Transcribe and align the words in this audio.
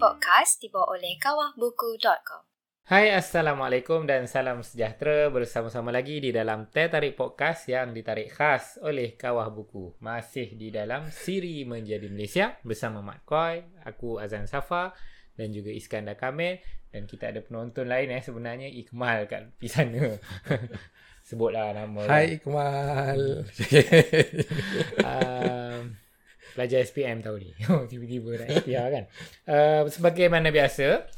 Podcast 0.00 0.64
dibawa 0.64 0.96
oleh 0.96 1.20
kawahbuku.com. 1.20 2.48
Hai 2.88 3.12
Assalamualaikum 3.12 4.08
dan 4.08 4.24
salam 4.24 4.64
sejahtera 4.64 5.28
bersama-sama 5.28 5.92
lagi 5.92 6.24
di 6.24 6.32
dalam 6.32 6.72
Teh 6.72 6.88
Tarik 6.88 7.20
Podcast 7.20 7.68
yang 7.68 7.92
ditarik 7.92 8.32
khas 8.32 8.80
oleh 8.80 9.12
Kawah 9.12 9.52
Buku. 9.52 10.00
Masih 10.00 10.56
di 10.56 10.72
dalam 10.72 11.12
Siri 11.12 11.68
Menjadi 11.68 12.08
Malaysia 12.08 12.56
bersama 12.64 13.04
Mat 13.04 13.28
Koi, 13.28 13.60
aku 13.84 14.16
Azan 14.16 14.48
Safa 14.48 14.96
dan 15.36 15.52
juga 15.52 15.68
Iskandar 15.68 16.16
Kamil 16.16 16.64
dan 16.88 17.04
kita 17.04 17.28
ada 17.28 17.44
penonton 17.44 17.84
lain 17.84 18.08
eh 18.08 18.24
sebenarnya 18.24 18.72
Ikmal 18.72 19.28
kat 19.28 19.52
di 19.60 19.68
sana. 19.68 20.16
Sebutlah 21.28 21.76
nama. 21.76 22.08
Hai 22.08 22.40
Ikmal. 22.40 23.44
um, 25.04 25.92
pelajar 26.60 26.84
SPM 26.84 27.24
tahu 27.24 27.40
ni. 27.40 27.56
Oh, 27.72 27.88
tiba-tiba 27.88 28.36
nak 28.36 28.48
ikhtiar 28.52 28.86
kan. 28.92 29.04
Uh, 29.48 29.88
sebagaimana 29.88 30.52
biasa, 30.52 31.08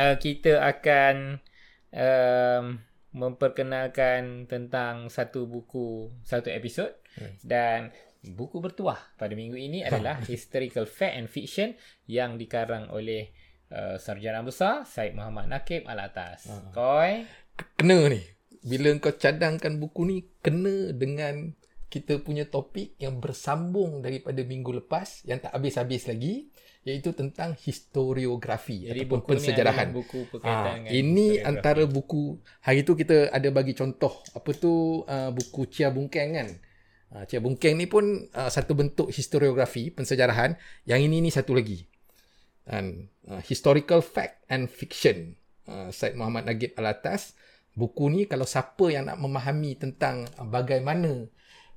uh, 0.00 0.16
kita 0.16 0.64
akan 0.64 1.36
um, 1.92 2.64
memperkenalkan 3.12 4.48
tentang 4.48 5.12
satu 5.12 5.44
buku, 5.44 6.08
satu 6.24 6.48
episod 6.48 6.88
Hmm. 7.10 7.34
dan 7.42 7.80
buku 8.22 8.62
bertuah 8.62 8.94
pada 9.18 9.34
minggu 9.34 9.58
ini 9.58 9.82
adalah 9.90 10.22
Historical 10.22 10.86
Fact 10.86 11.18
and 11.18 11.26
Fiction 11.26 11.74
yang 12.06 12.38
dikarang 12.38 12.86
oleh 12.94 13.34
uh, 13.74 13.98
Sarjana 13.98 14.46
Besar 14.46 14.86
Syed 14.86 15.18
Muhammad 15.18 15.50
Nakib 15.50 15.90
Al-Atas. 15.90 16.46
Ah. 16.46 16.70
Koi, 16.70 17.26
Kena 17.74 18.06
ni. 18.06 18.22
Bila 18.62 18.94
kau 19.02 19.10
cadangkan 19.10 19.82
buku 19.82 20.06
ni 20.06 20.16
kena 20.38 20.94
dengan 20.94 21.50
kita 21.90 22.22
punya 22.22 22.46
topik 22.46 22.94
yang 23.02 23.18
bersambung 23.18 23.98
daripada 23.98 24.40
minggu 24.46 24.78
lepas 24.78 25.26
yang 25.26 25.42
tak 25.42 25.50
habis-habis 25.50 26.06
lagi 26.06 26.48
iaitu 26.80 27.12
tentang 27.12 27.52
historiografi 27.58 28.88
jadi 28.88 29.04
ataupun 29.04 29.18
buku 29.20 29.28
pensejarahan. 29.36 29.88
adalah 29.90 29.98
buku 30.00 30.20
berkaitan 30.32 30.76
Ha, 30.86 30.94
ini 30.94 31.36
antara 31.42 31.84
buku 31.84 32.40
hari 32.64 32.86
tu 32.88 32.96
kita 32.96 33.28
ada 33.28 33.48
bagi 33.52 33.76
contoh 33.76 34.24
apa 34.32 34.50
tu 34.56 35.04
uh, 35.04 35.28
buku 35.34 35.68
Chia 35.68 35.92
Bungkeng 35.92 36.30
kan. 36.40 36.48
Uh, 37.10 37.24
Chia 37.28 37.42
Bungkeng 37.42 37.76
ni 37.76 37.84
pun 37.84 38.30
uh, 38.32 38.48
satu 38.48 38.72
bentuk 38.72 39.12
historiografi 39.12 39.92
pensejarahan. 39.92 40.56
Yang 40.88 41.00
ini 41.10 41.16
ni 41.26 41.30
satu 41.34 41.52
lagi. 41.52 41.84
Dan 42.64 43.12
uh, 43.28 43.42
historical 43.44 44.00
fact 44.00 44.46
and 44.48 44.72
fiction. 44.72 45.36
Uh, 45.68 45.92
Syed 45.92 46.16
Muhammad 46.16 46.48
Nagib 46.48 46.72
Alatas. 46.80 47.36
Buku 47.76 48.08
ni 48.08 48.24
kalau 48.24 48.48
siapa 48.48 48.88
yang 48.88 49.10
nak 49.10 49.20
memahami 49.20 49.76
tentang 49.76 50.26
bagaimana 50.38 51.28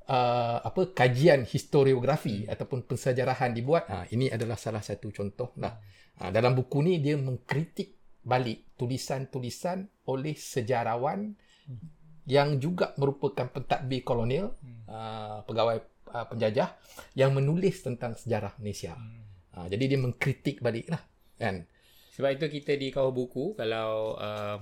uh, 0.07 0.57
apa 0.63 0.91
kajian 0.91 1.47
historiografi 1.47 2.47
ataupun 2.49 2.87
pensejarahan 2.87 3.51
dibuat, 3.55 3.87
uh, 3.87 4.05
ini 4.11 4.31
adalah 4.31 4.59
salah 4.59 4.83
satu 4.83 5.11
contoh 5.11 5.55
lah. 5.59 5.79
Uh, 6.19 6.29
dalam 6.29 6.53
buku 6.53 6.83
ni 6.85 6.99
dia 6.99 7.17
mengkritik 7.17 8.21
balik 8.23 8.75
tulisan-tulisan 8.79 10.07
oleh 10.07 10.35
sejarawan 10.39 11.35
yang 12.23 12.55
juga 12.59 12.95
merupakan 12.95 13.51
pentadbir 13.51 14.03
kolonial, 14.07 14.55
uh, 14.87 15.43
pegawai 15.43 15.77
uh, 16.15 16.25
penjajah 16.31 16.79
yang 17.19 17.35
menulis 17.35 17.83
tentang 17.83 18.15
sejarah 18.15 18.55
Malaysia. 18.63 18.95
Uh, 19.51 19.67
jadi 19.67 19.95
dia 19.95 19.99
mengkritik 19.99 20.63
balik 20.63 20.87
lah. 20.87 21.03
Kan? 21.35 21.67
Sebab 22.15 22.39
itu 22.39 22.45
kita 22.61 22.77
di 22.77 22.93
kawah 22.93 23.11
buku 23.11 23.57
kalau 23.57 24.15
um, 24.15 24.23
uh, 24.23 24.59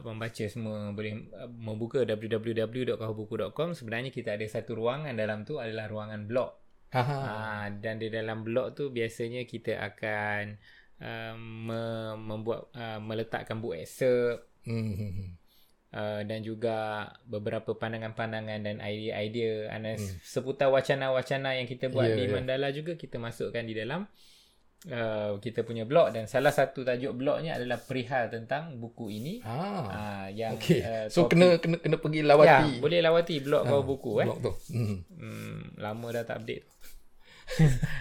membaca 0.00 0.44
semua 0.46 0.88
boleh 0.90 1.28
uh, 1.36 1.50
membuka 1.50 2.00
www.kawahbuku.com 2.00 3.76
sebenarnya 3.76 4.08
kita 4.08 4.34
ada 4.34 4.46
satu 4.46 4.72
ruangan 4.72 5.12
dalam 5.12 5.44
tu 5.44 5.60
adalah 5.60 5.86
ruangan 5.86 6.24
blog. 6.24 6.50
Aha. 6.92 7.16
Ah 7.16 7.66
dan 7.68 7.96
di 7.96 8.08
dalam 8.08 8.40
blog 8.40 8.72
tu 8.72 8.88
biasanya 8.88 9.44
kita 9.44 9.80
akan 9.80 10.56
um, 11.00 11.36
me- 11.68 12.16
membuat 12.20 12.68
uh, 12.72 13.00
meletakkan 13.00 13.58
buku 13.58 13.80
excerpt 13.80 14.48
Hmm. 14.62 15.34
uh, 15.90 16.22
dan 16.22 16.38
juga 16.40 17.10
beberapa 17.26 17.74
pandangan-pandangan 17.74 18.62
dan 18.62 18.78
idea-idea 18.78 19.66
uh, 19.74 19.98
seputar 20.22 20.70
wacana-wacana 20.70 21.58
yang 21.58 21.66
kita 21.66 21.90
buat 21.90 22.06
Ya, 22.06 22.14
di 22.14 22.30
ya. 22.30 22.38
Mandala 22.38 22.70
juga 22.70 22.94
kita 22.94 23.18
masukkan 23.18 23.66
di 23.66 23.74
dalam 23.74 24.06
uh, 24.84 25.36
kita 25.36 25.62
punya 25.62 25.82
blog 25.82 26.10
dan 26.10 26.24
salah 26.24 26.50
satu 26.50 26.82
tajuk 26.82 27.12
blognya 27.12 27.54
adalah 27.54 27.78
perihal 27.78 28.26
tentang 28.28 28.74
buku 28.76 29.12
ini 29.12 29.38
Ah. 29.40 29.86
uh, 29.86 30.26
yang 30.28 30.56
Okey. 30.56 30.80
uh, 30.80 31.06
so 31.06 31.24
topik- 31.24 31.30
kena 31.32 31.46
kena 31.56 31.76
kena 31.78 31.96
pergi 31.96 32.20
lawati. 32.20 32.48
ya, 32.48 32.80
boleh 32.80 32.98
lawati 33.00 33.36
blog 33.38 33.62
kau 33.64 33.78
Ah, 33.78 33.84
buku 33.84 34.12
eh 34.16 34.26
Blog 34.26 34.38
tu. 34.40 34.52
Hmm. 34.70 34.96
Hmm, 35.12 35.58
lama 35.76 36.06
dah 36.10 36.24
tak 36.24 36.40
update. 36.40 36.66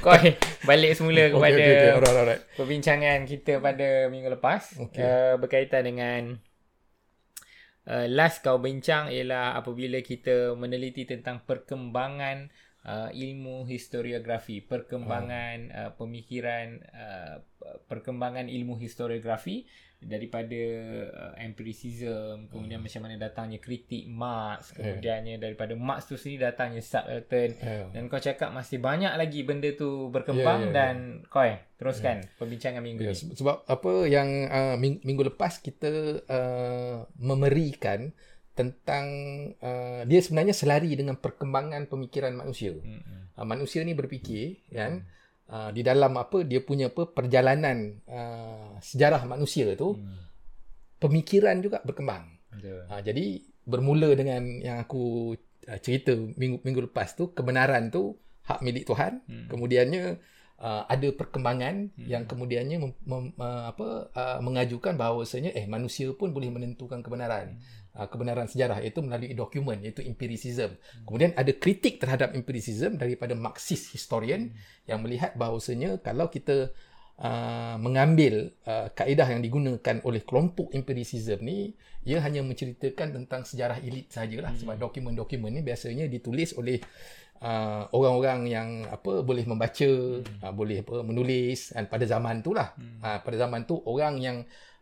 Koi 0.00 0.36
balik 0.62 0.92
semula 0.92 1.28
kepada 1.32 1.54
okey 1.54 1.64
okey. 1.66 1.90
Alright 1.92 2.16
alright. 2.16 2.42
perbincangan 2.54 3.18
kita 3.24 3.52
pada 3.58 3.88
minggu 4.06 4.28
lepas 4.30 4.62
Okey. 4.78 5.00
uh, 5.00 5.34
berkaitan 5.36 5.82
dengan 5.84 6.22
uh, 7.86 8.06
last 8.06 8.42
kau 8.42 8.58
bincang 8.58 9.08
ialah 9.08 9.54
apabila 9.54 10.00
kita 10.00 10.52
meneliti 10.54 11.04
tentang 11.04 11.40
perkembangan 11.42 12.50
uh, 12.82 13.10
ilmu 13.10 13.64
historiografi, 13.64 14.60
perkembangan 14.60 15.56
uh, 15.68 15.90
pemikiran 15.94 16.66
uh, 16.86 17.36
perkembangan 17.86 18.46
ilmu 18.46 18.76
historiografi 18.76 19.68
daripada 20.00 20.56
uh, 21.04 21.34
empiricism 21.36 22.48
kemudian 22.48 22.80
macam 22.80 23.04
mana 23.04 23.20
datangnya 23.20 23.60
kritik 23.60 24.08
Marx 24.08 24.72
kemudiannya 24.72 25.36
daripada 25.36 25.76
Marx 25.76 26.08
tu 26.08 26.16
sendiri 26.16 26.48
datangnya 26.48 26.80
subaltern 26.80 27.52
Ya. 27.52 27.84
dan 27.90 28.08
kau 28.08 28.16
cakap 28.16 28.48
masih 28.48 28.80
banyak 28.80 29.12
lagi 29.12 29.44
benda 29.44 29.68
tu 29.70 30.08
berkembang 30.08 30.40
Ya, 30.58 30.64
ya, 30.64 30.66
ya. 30.66 30.72
dan 30.72 30.96
koi 31.28 31.52
teruskan 31.76 32.24
perbincangan 32.34 32.80
minggu 32.80 33.02
Ya, 33.02 33.12
ni. 33.12 33.14
se- 33.14 33.28
sebab 33.34 33.60
apa 33.62 33.92
yang 34.08 34.28
uh, 34.46 34.76
ming- 34.76 35.04
minggu 35.04 35.28
lepas 35.28 35.60
kita 35.60 35.92
uh, 36.24 37.04
memerikan 37.20 38.16
tentang 38.60 39.06
uh, 39.64 40.04
dia 40.04 40.20
sebenarnya 40.20 40.52
selari 40.52 40.92
dengan 40.92 41.16
perkembangan 41.16 41.88
pemikiran 41.88 42.36
manusia. 42.36 42.76
Mm-mm. 42.76 43.32
Uh, 43.32 43.46
manusia 43.48 43.80
ni 43.80 43.96
berfikir 43.96 44.60
kan 44.68 45.08
uh, 45.48 45.72
di 45.72 45.80
dalam 45.80 46.12
apa 46.20 46.44
dia 46.44 46.60
punya 46.60 46.92
apa 46.92 47.08
perjalanan 47.08 48.04
uh, 48.04 48.76
sejarah 48.84 49.24
manusia 49.24 49.72
tu 49.72 49.96
Hmm. 49.96 50.28
pemikiran 51.00 51.56
juga 51.64 51.80
berkembang. 51.80 52.28
Betul. 52.52 52.84
Uh, 52.84 53.00
jadi 53.00 53.24
bermula 53.64 54.12
dengan 54.12 54.44
yang 54.60 54.84
aku 54.84 55.32
uh, 55.64 55.80
cerita 55.80 56.12
minggu 56.12 56.60
minggu 56.60 56.92
lepas 56.92 57.16
tu 57.16 57.32
kebenaran 57.32 57.88
tu 57.88 58.20
hak 58.44 58.60
milik 58.60 58.84
Tuhan. 58.84 59.24
Hmm. 59.24 59.48
Kemudiannya 59.48 60.20
uh, 60.60 60.82
ada 60.84 61.08
perkembangan 61.16 61.96
yang 61.96 62.28
kemudiannya 62.28 62.76
mem, 62.76 62.92
mem, 63.08 63.24
uh, 63.40 63.72
apa 63.72 64.12
uh, 64.12 64.38
mengajukan 64.44 65.00
bahawasanya 65.00 65.56
eh 65.56 65.64
manusia 65.64 66.12
pun 66.12 66.36
boleh 66.36 66.52
menentukan 66.52 67.00
kebenaran. 67.00 67.56
Uh, 67.56 67.79
kebenaran 68.06 68.46
sejarah 68.46 68.78
iaitu 68.80 69.02
melalui 69.02 69.34
dokumen 69.34 69.82
iaitu 69.82 70.06
empiricism. 70.06 70.78
Kemudian 71.02 71.34
ada 71.34 71.50
kritik 71.50 71.98
terhadap 71.98 72.32
empiricism 72.38 72.96
daripada 72.96 73.34
Marxist 73.34 73.90
historian 73.90 74.54
yang 74.86 75.02
melihat 75.02 75.34
bahawasanya 75.34 75.98
kalau 76.00 76.30
kita 76.30 76.70
uh, 77.18 77.76
mengambil 77.76 78.54
uh, 78.64 78.88
kaedah 78.94 79.28
yang 79.34 79.42
digunakan 79.42 80.00
oleh 80.06 80.22
kelompok 80.24 80.72
empiricism 80.72 81.42
ni 81.42 81.74
ia 82.08 82.22
hanya 82.24 82.40
menceritakan 82.40 83.12
tentang 83.12 83.44
sejarah 83.44 83.76
elit 83.84 84.08
sahajalah 84.08 84.56
sebab 84.56 84.80
dokumen-dokumen 84.80 85.52
ni 85.52 85.60
biasanya 85.60 86.08
ditulis 86.08 86.56
oleh 86.56 86.80
uh, 87.44 87.84
orang-orang 87.92 88.40
yang 88.48 88.68
apa 88.88 89.20
boleh 89.20 89.44
membaca, 89.44 89.90
uh, 90.24 90.52
boleh 90.52 90.80
apa 90.80 91.04
menulis 91.04 91.76
dan 91.76 91.92
pada 91.92 92.04
zaman 92.08 92.40
tu 92.40 92.56
lah. 92.56 92.72
Uh, 93.04 93.18
pada 93.20 93.36
zaman 93.36 93.68
tu 93.68 93.76
orang 93.84 94.16
yang 94.16 94.36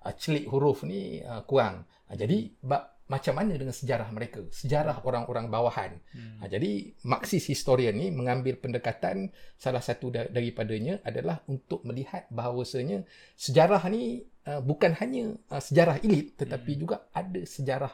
uh, 0.07 0.15
celik 0.15 0.47
huruf 0.47 0.87
ni 0.87 1.19
uh, 1.27 1.43
kurang. 1.43 1.87
Uh, 2.07 2.15
jadi 2.15 2.55
ba- 2.63 2.98
macam 3.09 3.35
mana 3.41 3.57
dengan 3.57 3.73
sejarah 3.73 4.09
mereka? 4.13 4.45
Sejarah 4.53 5.01
orang-orang 5.01 5.49
bawahan. 5.49 5.97
Hmm. 6.13 6.45
Ha, 6.45 6.53
jadi 6.53 6.93
Marxist 7.09 7.49
historian 7.49 7.97
ni 7.97 8.13
mengambil 8.13 8.61
pendekatan 8.61 9.33
salah 9.57 9.81
satu 9.81 10.13
da- 10.13 10.29
daripadanya 10.29 11.01
adalah 11.03 11.41
untuk 11.49 11.81
melihat 11.89 12.29
bahawasanya 12.29 13.09
sejarah 13.33 13.81
ni 13.89 14.29
uh, 14.45 14.61
bukan 14.61 14.93
hanya 15.01 15.33
uh, 15.49 15.61
sejarah 15.61 16.05
elit 16.05 16.37
tetapi 16.37 16.77
hmm. 16.77 16.81
juga 16.81 16.97
ada 17.17 17.41
sejarah 17.41 17.93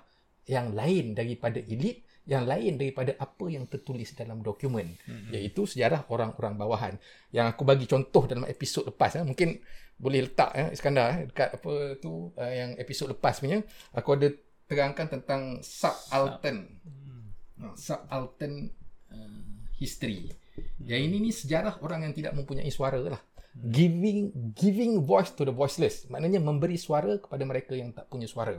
yang 0.50 0.76
lain 0.76 1.16
daripada 1.16 1.62
elit 1.62 2.04
yang 2.24 2.48
lain 2.48 2.80
daripada 2.80 3.12
apa 3.20 3.44
yang 3.52 3.68
tertulis 3.68 4.16
dalam 4.16 4.40
dokumen 4.40 4.96
hmm. 5.04 5.28
iaitu 5.32 5.68
sejarah 5.68 6.08
orang-orang 6.08 6.56
bawahan 6.56 6.94
yang 7.36 7.52
aku 7.52 7.68
bagi 7.68 7.84
contoh 7.84 8.24
dalam 8.24 8.48
episod 8.48 8.88
lepas 8.88 9.20
eh. 9.20 9.24
mungkin 9.24 9.60
boleh 10.00 10.26
letak 10.26 10.50
eh, 10.56 10.68
Iskandar 10.72 11.06
eh, 11.12 11.18
dekat 11.28 11.60
apa 11.60 11.72
tu 12.00 12.32
uh, 12.34 12.52
yang 12.52 12.74
episod 12.80 13.12
lepas 13.12 13.38
punya 13.44 13.60
aku 13.92 14.08
ada 14.16 14.28
terangkan 14.66 15.06
tentang 15.08 15.60
subaltern. 15.64 16.68
Subaltern. 17.76 18.70
Uh, 19.10 19.54
history. 19.78 20.30
Yang 20.80 21.00
ini 21.10 21.16
ni 21.18 21.30
sejarah 21.34 21.82
orang 21.82 22.06
yang 22.08 22.14
tidak 22.14 22.32
mempunyai 22.38 22.70
suara 22.70 22.98
lah. 23.02 23.22
Giving 23.54 24.50
giving 24.54 25.02
voice 25.06 25.30
to 25.34 25.46
the 25.46 25.54
voiceless. 25.54 26.10
Maknanya 26.10 26.42
memberi 26.42 26.74
suara 26.74 27.18
kepada 27.18 27.42
mereka 27.46 27.74
yang 27.78 27.94
tak 27.94 28.10
punya 28.10 28.26
suara. 28.26 28.58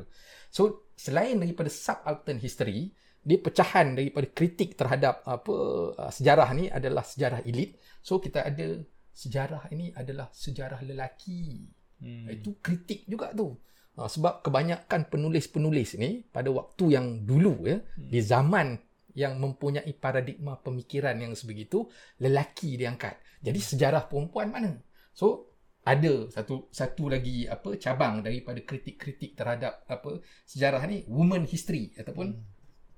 So 0.51 0.91
selain 0.95 1.39
daripada 1.39 1.67
subaltern 1.67 2.39
history 2.39 2.95
dia 3.25 3.41
pecahan 3.41 3.97
daripada 3.97 4.29
kritik 4.29 4.77
terhadap 4.77 5.25
apa 5.25 5.55
uh, 5.97 6.11
sejarah 6.13 6.49
ni 6.55 6.71
adalah 6.71 7.03
sejarah 7.03 7.43
elit. 7.43 7.75
So 7.99 8.21
kita 8.23 8.45
ada 8.45 8.79
sejarah 9.11 9.67
ini 9.75 9.91
adalah 9.91 10.31
sejarah 10.31 10.79
lelaki. 10.85 11.67
Hmm. 11.99 12.31
Itu 12.31 12.59
kritik 12.63 13.03
juga 13.07 13.35
tu. 13.35 13.55
Ha, 13.95 14.11
sebab 14.11 14.43
kebanyakan 14.43 15.07
penulis-penulis 15.07 15.95
ni 15.95 16.27
pada 16.27 16.51
waktu 16.51 16.99
yang 16.99 17.23
dulu 17.23 17.63
ya, 17.63 17.79
Hmm. 17.79 18.11
di 18.11 18.19
zaman 18.19 18.67
yang 19.15 19.39
mempunyai 19.39 19.87
paradigma 19.95 20.59
pemikiran 20.59 21.15
yang 21.15 21.31
sebegitu, 21.31 21.87
lelaki 22.19 22.75
diangkat. 22.75 23.15
Jadi 23.39 23.59
sejarah 23.63 24.11
perempuan 24.11 24.51
mana? 24.51 24.75
So 25.15 25.47
ada 25.87 26.27
satu 26.27 26.67
satu 26.75 27.07
lagi 27.07 27.47
apa 27.47 27.79
cabang 27.79 28.19
daripada 28.19 28.59
kritik-kritik 28.59 29.37
terhadap 29.39 29.87
apa 29.87 30.19
sejarah 30.43 30.83
ni 30.91 31.07
woman 31.07 31.47
history 31.47 31.95
ataupun 31.95 32.35
Hmm. 32.35 32.43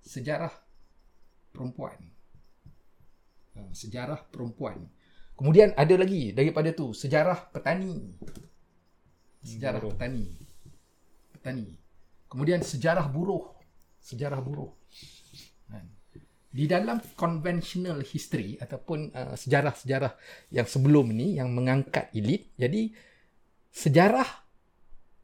sejarah 0.01 0.53
perempuan. 1.53 1.99
Ha, 3.53 3.69
sejarah 3.69 4.25
perempuan. 4.33 4.89
Kemudian 5.37 5.77
ada 5.77 5.93
lagi 5.93 6.33
daripada 6.33 6.73
tu 6.73 6.89
sejarah 6.97 7.53
petani. 7.53 8.17
Sejarah 9.45 9.77
buruh. 9.77 9.93
petani. 9.93 10.46
Petani. 11.47 11.79
Kemudian 12.27 12.59
sejarah 12.59 13.07
buruh. 13.07 13.55
Sejarah 14.03 14.43
buruh. 14.43 14.75
Kan? 15.71 15.87
Di 16.51 16.67
dalam 16.67 16.99
conventional 17.15 18.03
history 18.03 18.59
ataupun 18.59 19.15
uh, 19.15 19.35
sejarah-sejarah 19.39 20.11
yang 20.51 20.67
sebelum 20.67 21.07
ni 21.15 21.39
yang 21.39 21.47
mengangkat 21.55 22.11
elit, 22.11 22.51
jadi 22.59 22.91
sejarah 23.71 24.27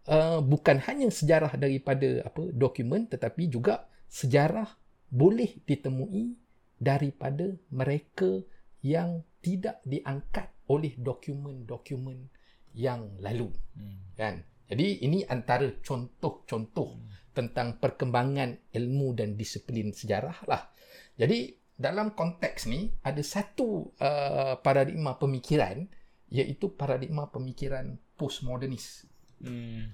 uh, 0.08 0.40
bukan 0.40 0.80
hanya 0.88 1.12
sejarah 1.12 1.60
daripada 1.60 2.24
apa 2.24 2.48
dokumen 2.56 3.04
tetapi 3.12 3.52
juga 3.52 3.84
sejarah 4.08 4.68
boleh 5.12 5.60
ditemui 5.68 6.40
daripada 6.80 7.52
mereka 7.72 8.44
yang 8.84 9.24
tidak 9.44 9.80
diangkat 9.84 10.48
oleh 10.72 10.96
dokumen-dokumen 10.96 12.32
yang 12.74 13.10
lalu 13.22 13.52
Hmm. 13.74 13.98
kan 14.14 14.36
jadi 14.70 14.88
ini 15.04 15.26
antara 15.28 15.68
contoh-contoh 15.84 16.90
tentang 17.34 17.82
perkembangan 17.82 18.70
ilmu 18.72 19.18
dan 19.18 19.34
disiplin 19.34 19.92
sejarah 19.92 20.46
lah 20.46 20.70
jadi 21.18 21.56
dalam 21.74 22.14
konteks 22.14 22.70
ni 22.70 22.94
ada 23.02 23.20
satu 23.26 23.92
uh, 23.98 24.62
paradigma 24.62 25.18
pemikiran 25.18 25.84
iaitu 26.30 26.74
paradigma 26.78 27.30
pemikiran 27.30 27.98
postmodernis 28.14 29.10
Hmm. 29.44 29.92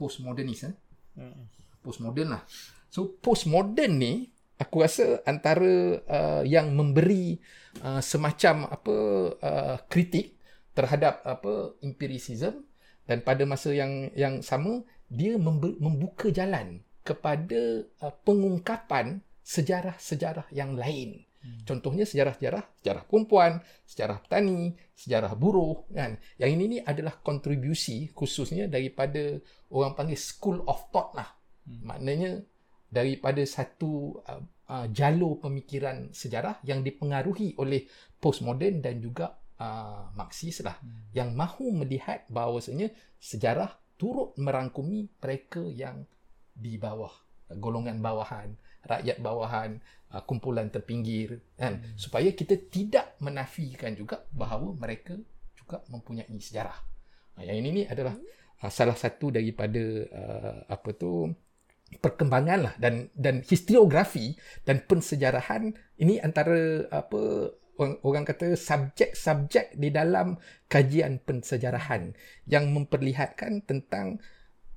postmodernis 0.00 0.64
eh? 0.64 0.74
Hmm. 1.20 1.44
postmodern 1.84 2.32
lah. 2.32 2.42
So 2.88 3.20
postmodern 3.20 4.00
ni 4.00 4.32
aku 4.56 4.80
rasa 4.80 5.20
antara 5.28 6.00
uh, 6.08 6.42
yang 6.46 6.72
memberi 6.72 7.36
uh, 7.84 8.00
semacam 8.00 8.72
apa 8.72 8.96
uh, 9.36 9.76
kritik 9.92 10.40
terhadap 10.72 11.20
apa 11.28 11.76
empiricism 11.84 12.64
dan 13.06 13.20
pada 13.26 13.42
masa 13.44 13.74
yang 13.74 14.10
yang 14.14 14.40
sama 14.40 14.86
dia 15.12 15.36
membuka 15.36 16.32
jalan 16.32 16.80
kepada 17.02 17.84
uh, 18.00 18.14
pengungkapan 18.22 19.20
sejarah-sejarah 19.42 20.48
yang 20.54 20.78
lain. 20.78 21.26
Hmm. 21.42 21.66
Contohnya 21.66 22.06
sejarah-sejarah 22.06 22.78
sejarah 22.78 23.02
perempuan, 23.10 23.58
sejarah 23.82 24.22
petani, 24.22 24.78
sejarah 24.94 25.34
buruh 25.34 25.90
kan. 25.90 26.16
Yang 26.38 26.50
ini 26.54 26.64
ni 26.64 26.78
adalah 26.78 27.18
kontribusi 27.18 28.14
khususnya 28.14 28.70
daripada 28.70 29.42
orang 29.74 29.98
panggil 29.98 30.18
school 30.18 30.62
of 30.70 30.78
thought 30.94 31.10
lah. 31.18 31.28
Hmm. 31.66 31.82
Maknanya 31.82 32.46
daripada 32.86 33.42
satu 33.42 34.22
uh, 34.22 34.42
uh, 34.70 34.86
jalur 34.94 35.42
pemikiran 35.42 36.14
sejarah 36.14 36.62
yang 36.62 36.86
dipengaruhi 36.86 37.58
oleh 37.58 37.90
postmodern 38.22 38.78
dan 38.78 39.02
juga 39.02 39.41
uh, 39.62 40.10
Marxis 40.18 40.58
lah 40.66 40.74
Hmm. 40.82 41.06
yang 41.14 41.30
mahu 41.32 41.70
melihat 41.70 42.26
bahawasanya 42.26 42.90
sejarah 43.22 43.70
turut 43.94 44.34
merangkumi 44.34 45.06
mereka 45.22 45.62
yang 45.62 46.02
di 46.50 46.74
bawah 46.76 47.14
golongan 47.54 48.02
bawahan 48.02 48.50
rakyat 48.82 49.22
bawahan 49.22 49.70
uh, 50.10 50.22
kumpulan 50.26 50.66
terpinggir 50.66 51.38
kan 51.54 51.78
Hmm. 51.78 51.94
supaya 51.94 52.34
kita 52.34 52.58
tidak 52.66 53.14
menafikan 53.22 53.94
juga 53.94 54.26
bahawa 54.34 54.74
mereka 54.74 55.14
juga 55.54 55.78
mempunyai 55.86 56.26
sejarah 56.42 56.90
Ha, 57.32 57.48
yang 57.48 57.64
ini 57.64 57.70
ni 57.72 57.82
adalah 57.88 58.12
uh, 58.60 58.68
salah 58.68 58.92
satu 58.92 59.32
daripada 59.32 59.80
uh, 60.12 60.58
apa 60.68 60.92
tu 60.92 61.32
perkembangan 61.92 62.58
lah 62.60 62.74
dan 62.76 63.08
dan 63.16 63.40
historiografi 63.40 64.36
dan 64.64 64.84
pensejarahan 64.84 65.72
ini 65.96 66.20
antara 66.20 66.84
apa 66.88 67.52
orang, 67.76 67.96
orang 68.02 68.24
kata 68.24 68.52
subjek-subjek 68.52 69.76
di 69.76 69.88
dalam 69.88 70.36
kajian 70.66 71.20
pensejarahan 71.20 72.12
yang 72.44 72.72
memperlihatkan 72.72 73.64
tentang 73.64 74.20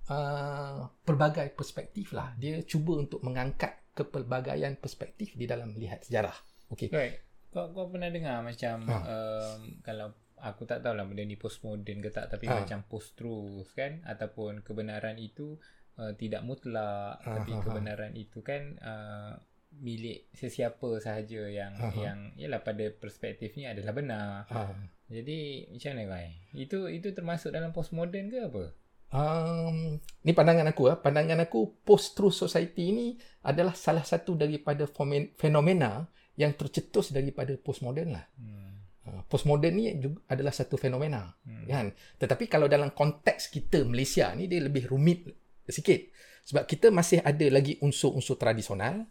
uh, 0.07 0.87
pelbagai 1.03 1.53
perspektif 1.53 2.13
lah 2.13 2.33
dia 2.37 2.61
cuba 2.63 2.99
untuk 2.99 3.21
mengangkat 3.21 3.75
kepelbagaian 3.95 4.75
perspektif 4.75 5.33
di 5.33 5.47
dalam 5.47 5.71
melihat 5.73 6.03
sejarah 6.03 6.35
okey 6.71 6.91
Right. 6.91 7.15
Kau, 7.49 7.71
kau 7.71 7.87
pernah 7.87 8.11
dengar 8.11 8.43
macam 8.43 8.83
Ha. 8.83 8.97
um, 9.07 9.59
kalau 9.79 10.11
aku 10.35 10.67
tak 10.67 10.83
tahulah 10.83 11.07
benda 11.07 11.23
ni 11.23 11.39
postmodern 11.39 12.03
ke 12.03 12.11
tak 12.11 12.27
tapi 12.27 12.51
Ha. 12.51 12.59
macam 12.63 12.83
post 12.83 13.15
truth 13.15 13.71
kan 13.71 14.03
ataupun 14.03 14.59
kebenaran 14.61 15.15
itu 15.15 15.55
uh, 15.95 16.11
tidak 16.19 16.43
mutlak 16.43 17.23
Ha, 17.23 17.39
tapi 17.39 17.55
ha, 17.55 17.57
ha. 17.59 17.63
kebenaran 17.63 18.11
itu 18.13 18.43
kan 18.43 18.75
uh, 18.83 19.33
milik 19.77 20.31
sesiapa 20.31 20.99
sahaja 20.99 21.45
yang 21.45 21.73
Ha, 21.75 21.87
ha. 21.87 21.99
yang 21.99 22.19
yalah 22.35 22.61
pada 22.61 22.87
perspektifnya 22.89 23.75
adalah 23.75 23.91
benar. 23.91 24.47
uh, 24.47 24.71
Jadi 25.05 25.69
macam 25.69 25.91
mana 25.93 26.03
Kai? 26.09 26.29
Itu 26.53 26.87
itu 26.87 27.11
termasuk 27.11 27.51
dalam 27.51 27.69
postmodern 27.69 28.27
ke 28.27 28.39
apa? 28.41 28.63
Um, 29.15 29.95
ni 30.25 30.33
pandangan 30.33 30.65
aku 30.67 30.89
ah. 30.89 30.97
Pandangan 30.97 31.45
aku 31.45 31.79
post-truth 31.85 32.35
society 32.35 32.91
ni 32.91 33.07
adalah 33.41 33.71
salah 33.71 34.03
satu 34.03 34.33
daripada 34.33 34.89
fenomena 35.37 36.09
yang 36.35 36.51
tercetus 36.51 37.13
daripada 37.13 37.55
postmodern 37.55 38.11
lah. 38.11 38.25
Hmm. 38.35 38.75
Uh, 39.05 39.21
postmodern 39.29 39.77
ni 39.77 39.93
juga 39.95 40.19
adalah 40.27 40.51
satu 40.51 40.75
fenomena 40.75 41.31
Hmm. 41.45 41.63
kan. 41.69 41.85
Tetapi 42.17 42.49
kalau 42.49 42.65
dalam 42.65 42.91
konteks 42.91 43.53
kita 43.53 43.85
Malaysia 43.85 44.33
ni 44.33 44.49
dia 44.49 44.59
lebih 44.59 44.89
rumit 44.89 45.29
sikit. 45.69 46.11
Sebab 46.45 46.65
kita 46.65 46.93
masih 46.93 47.25
ada 47.25 47.45
lagi 47.49 47.77
unsur-unsur 47.81 48.37
tradisional, 48.37 49.05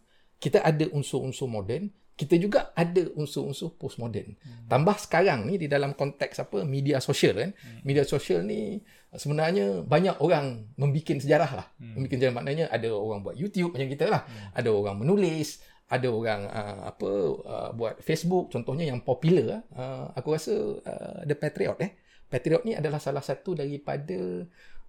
kita 0.45 0.61
ada 0.61 0.85
unsur-unsur 0.93 1.49
moden, 1.49 1.89
kita 2.15 2.37
juga 2.37 2.71
ada 2.77 3.11
unsur-unsur 3.17 3.75
postmodern. 3.81 4.37
Hmm. 4.39 4.69
Tambah 4.69 4.97
sekarang 5.01 5.51
ni 5.51 5.57
di 5.57 5.67
dalam 5.67 5.97
konteks 5.97 6.45
apa 6.47 6.63
media 6.63 7.01
sosial 7.01 7.35
kan. 7.35 7.51
Hmm. 7.57 7.81
Media 7.83 8.05
sosial 8.05 8.47
ni 8.47 8.79
sebenarnya 9.11 9.83
banyak 9.83 10.21
orang 10.21 10.69
membikin 10.79 11.19
sejarah 11.19 11.51
lah. 11.51 11.67
Hmm. 11.81 11.99
Membikin 11.99 12.23
sejarah 12.23 12.37
maknanya 12.37 12.65
ada 12.69 12.93
orang 12.93 13.25
buat 13.25 13.35
YouTube 13.35 13.75
macam 13.75 13.89
kita 13.89 14.07
lah. 14.07 14.23
Hmm. 14.29 14.55
Ada 14.55 14.69
orang 14.71 14.97
menulis, 15.03 15.65
ada 15.91 16.09
orang 16.13 16.41
uh, 16.47 16.81
apa 16.93 17.11
uh, 17.43 17.71
buat 17.75 17.99
Facebook 17.99 18.55
contohnya 18.55 18.89
yang 18.89 19.05
popular 19.05 19.61
uh, 19.77 20.09
aku 20.17 20.33
rasa 20.33 20.55
uh, 20.81 21.21
The 21.27 21.37
Patriot 21.37 21.77
eh. 21.83 21.99
Patriot 22.31 22.63
ni 22.65 22.73
adalah 22.73 23.03
salah 23.03 23.21
satu 23.21 23.59
daripada 23.59 24.43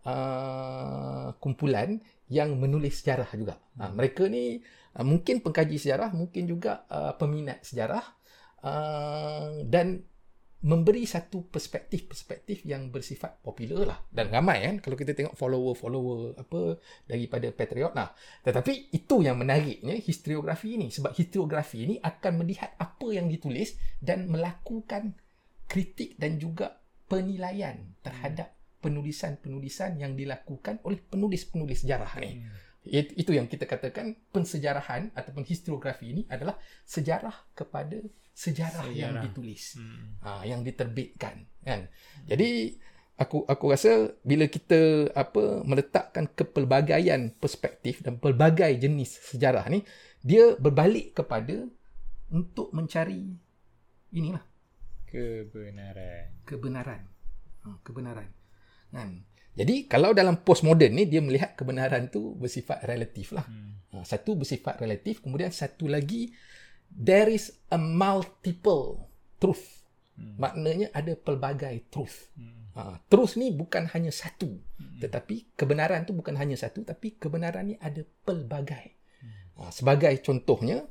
uh, 0.05 1.27
kumpulan 1.41 1.99
yang 2.29 2.57
menulis 2.57 3.01
sejarah 3.01 3.29
juga. 3.33 3.57
Uh, 3.77 3.91
mereka 3.93 4.25
ni 4.29 4.61
uh, 4.95 5.05
mungkin 5.05 5.43
pengkaji 5.43 5.77
sejarah, 5.77 6.15
mungkin 6.15 6.47
juga 6.47 6.87
uh, 6.87 7.13
peminat 7.19 7.61
sejarah 7.67 8.05
uh, 8.63 9.61
dan 9.67 10.03
memberi 10.65 11.05
satu 11.05 11.45
perspektif-perspektif 11.45 12.65
yang 12.65 12.89
bersifat 12.89 13.37
popular 13.45 13.85
lah. 13.85 13.99
Dan 14.09 14.33
ramai 14.33 14.65
kan 14.65 14.75
kalau 14.81 14.97
kita 14.97 15.13
tengok 15.13 15.37
follower-follower 15.37 16.41
apa 16.41 16.81
daripada 17.05 17.53
Patriot. 17.53 17.93
Lah 17.93 18.09
tetapi 18.41 18.89
itu 18.89 19.21
yang 19.21 19.37
menariknya 19.37 19.93
historiografi 20.01 20.73
ini 20.73 20.89
sebab 20.89 21.13
historiografi 21.13 21.85
ini 21.85 21.95
akan 22.01 22.41
melihat 22.41 22.73
apa 22.81 23.07
yang 23.13 23.29
ditulis 23.29 23.77
dan 24.01 24.25
melakukan 24.25 25.13
kritik 25.69 26.17
dan 26.17 26.41
juga 26.41 26.81
penilaian 27.05 27.93
terhadap 28.01 28.57
penulisan-penulisan 28.81 30.01
yang 30.01 30.17
dilakukan 30.17 30.81
oleh 30.81 30.97
penulis-penulis 30.97 31.85
sejarah 31.85 32.09
ni. 32.21 32.41
Hmm. 32.41 32.64
It- 32.85 33.13
itu 33.15 33.31
yang 33.31 33.45
kita 33.45 33.65
katakan 33.65 34.13
pensejarahan 34.29 35.09
ataupun 35.11 35.41
historiografi 35.41 36.05
ini 36.07 36.21
adalah 36.27 36.53
sejarah 36.83 37.33
kepada 37.51 37.97
sejarah, 38.31 38.85
yang 38.91 39.15
Sejarah. 39.15 39.23
ditulis 39.23 39.63
Hmm. 39.73 40.19
ha, 40.19 40.43
yang 40.43 40.61
diterbitkan 40.61 41.47
kan 41.61 41.87
jadi 42.25 42.75
aku 43.15 43.41
aku 43.43 43.65
rasa 43.71 43.91
bila 44.21 44.45
kita 44.45 44.75
apa 45.11 45.63
meletakkan 45.63 46.27
kepelbagaian 46.29 47.31
perspektif 47.33 48.03
dan 48.03 48.19
pelbagai 48.19 48.75
jenis 48.75 49.23
sejarah 49.25 49.63
ni 49.67 49.87
dia 50.19 50.51
berbalik 50.55 51.15
kepada 51.15 51.63
untuk 52.27 52.69
mencari 52.69 53.33
inilah 54.11 54.43
Kebenaran. 55.07 56.43
kebenaran 56.43 57.01
ha, 57.63 57.79
kebenaran 57.81 58.27
kan 58.91 59.23
jadi 59.55 59.87
kalau 59.87 60.11
dalam 60.11 60.43
postmodern 60.43 60.93
ni 60.93 61.07
dia 61.07 61.23
melihat 61.23 61.55
kebenaran 61.55 62.11
tu 62.11 62.35
bersifat 62.35 62.83
relatif 62.83 63.31
lah 63.31 63.47
Hmm. 63.47 63.75
Ha, 63.95 64.03
satu 64.03 64.35
bersifat 64.35 64.83
relatif, 64.83 65.23
kemudian 65.23 65.55
satu 65.55 65.87
lagi 65.87 66.35
there 66.91 67.31
is 67.31 67.55
a 67.71 67.79
multiple 67.79 69.07
truth. 69.39 69.87
Hmm. 70.19 70.35
Maknanya 70.35 70.91
ada 70.91 71.15
pelbagai 71.15 71.87
truth. 71.87 72.27
Hmm. 72.35 72.75
Ha, 72.75 72.99
truth 73.07 73.39
ni 73.39 73.55
bukan 73.55 73.87
hanya 73.95 74.11
satu. 74.11 74.51
Hmm. 74.51 74.99
Tetapi 74.99 75.55
kebenaran 75.55 76.03
tu 76.03 76.11
bukan 76.11 76.35
hanya 76.35 76.59
satu 76.59 76.83
tapi 76.83 77.15
kebenaran 77.15 77.71
ni 77.71 77.75
ada 77.79 78.03
pelbagai. 78.27 78.99
Hmm. 79.23 79.63
Ha, 79.63 79.71
sebagai 79.71 80.11
contohnya 80.19 80.83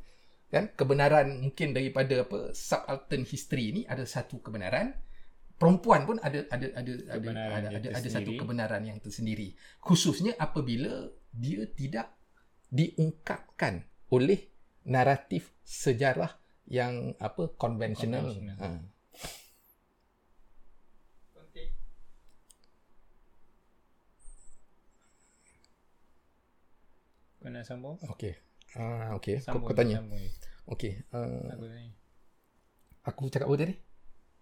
kan 0.49 0.73
kebenaran 0.73 1.45
mungkin 1.45 1.77
daripada 1.77 2.25
apa 2.25 2.57
subaltern 2.57 3.29
history 3.29 3.75
ni 3.75 3.83
ada 3.85 4.07
satu 4.09 4.41
kebenaran 4.41 4.97
perempuan 5.55 6.03
pun 6.05 6.17
ada 6.19 6.45
ada 6.51 6.67
ada 6.75 6.93
ada 7.15 7.31
ada, 7.31 7.69
ada, 7.79 7.89
ada 7.95 8.09
satu 8.11 8.35
kebenaran 8.35 8.83
yang 8.83 8.99
tersendiri 8.99 9.55
khususnya 9.79 10.35
apabila 10.37 11.09
dia 11.31 11.67
tidak 11.71 12.11
diungkapkan 12.71 13.87
oleh 14.11 14.51
naratif 14.85 15.55
sejarah 15.63 16.35
yang 16.67 17.15
apa 17.23 17.55
konvensional 17.55 18.35
ha. 18.59 18.83
Kau 27.45 27.53
nak 27.53 27.69
sambung? 27.69 28.01
Okey. 28.09 28.33
Ah, 28.73 29.13
okey. 29.21 29.37
Kau, 29.45 29.61
kau 29.61 29.77
tanya. 29.77 30.01
Okey. 30.65 30.97
Uh, 31.13 31.45
aku 33.05 33.29
cakap 33.29 33.53
apa 33.53 33.69
tadi? 33.69 33.77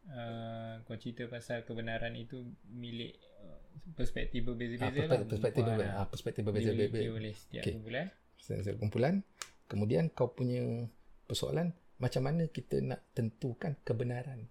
Uh, 0.03 0.83
kau 0.83 0.99
cerita 0.99 1.31
pasal 1.31 1.63
kebenaran 1.63 2.13
itu 2.19 2.43
milik 2.67 3.17
uh, 3.39 3.63
perspektif 3.95 4.43
berbeza-beza 4.43 4.83
ah, 4.85 4.91
perspektif, 4.91 5.07
lah. 5.07 5.29
Perspektif 5.31 5.63
berbeza. 5.63 5.93
Ah, 5.95 6.07
perspektif 6.11 6.43
berbeza-beza. 6.43 6.91
Dimiliki 6.91 7.09
oleh 7.15 7.33
setiap 7.39 7.63
okay. 7.63 7.73
kumpulan. 7.79 8.07
Setiap 8.37 8.77
kumpulan. 8.83 9.15
Kemudian 9.71 10.05
kau 10.11 10.35
punya 10.35 10.61
persoalan 11.25 11.73
macam 12.03 12.23
mana 12.27 12.51
kita 12.51 12.83
nak 12.83 13.01
tentukan 13.15 13.79
kebenaran 13.87 14.51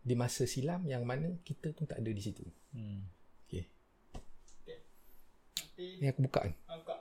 di 0.00 0.14
masa 0.16 0.48
silam 0.48 0.88
yang 0.88 1.04
mana 1.04 1.36
kita 1.44 1.76
pun 1.76 1.84
tak 1.84 2.00
ada 2.00 2.10
di 2.10 2.22
situ. 2.24 2.42
Hmm. 2.72 3.04
Okey. 3.46 3.64
Okay. 5.76 6.00
Ini 6.00 6.08
aku 6.10 6.24
buka 6.24 6.40
kan. 6.48 6.54
Buka. 6.56 6.96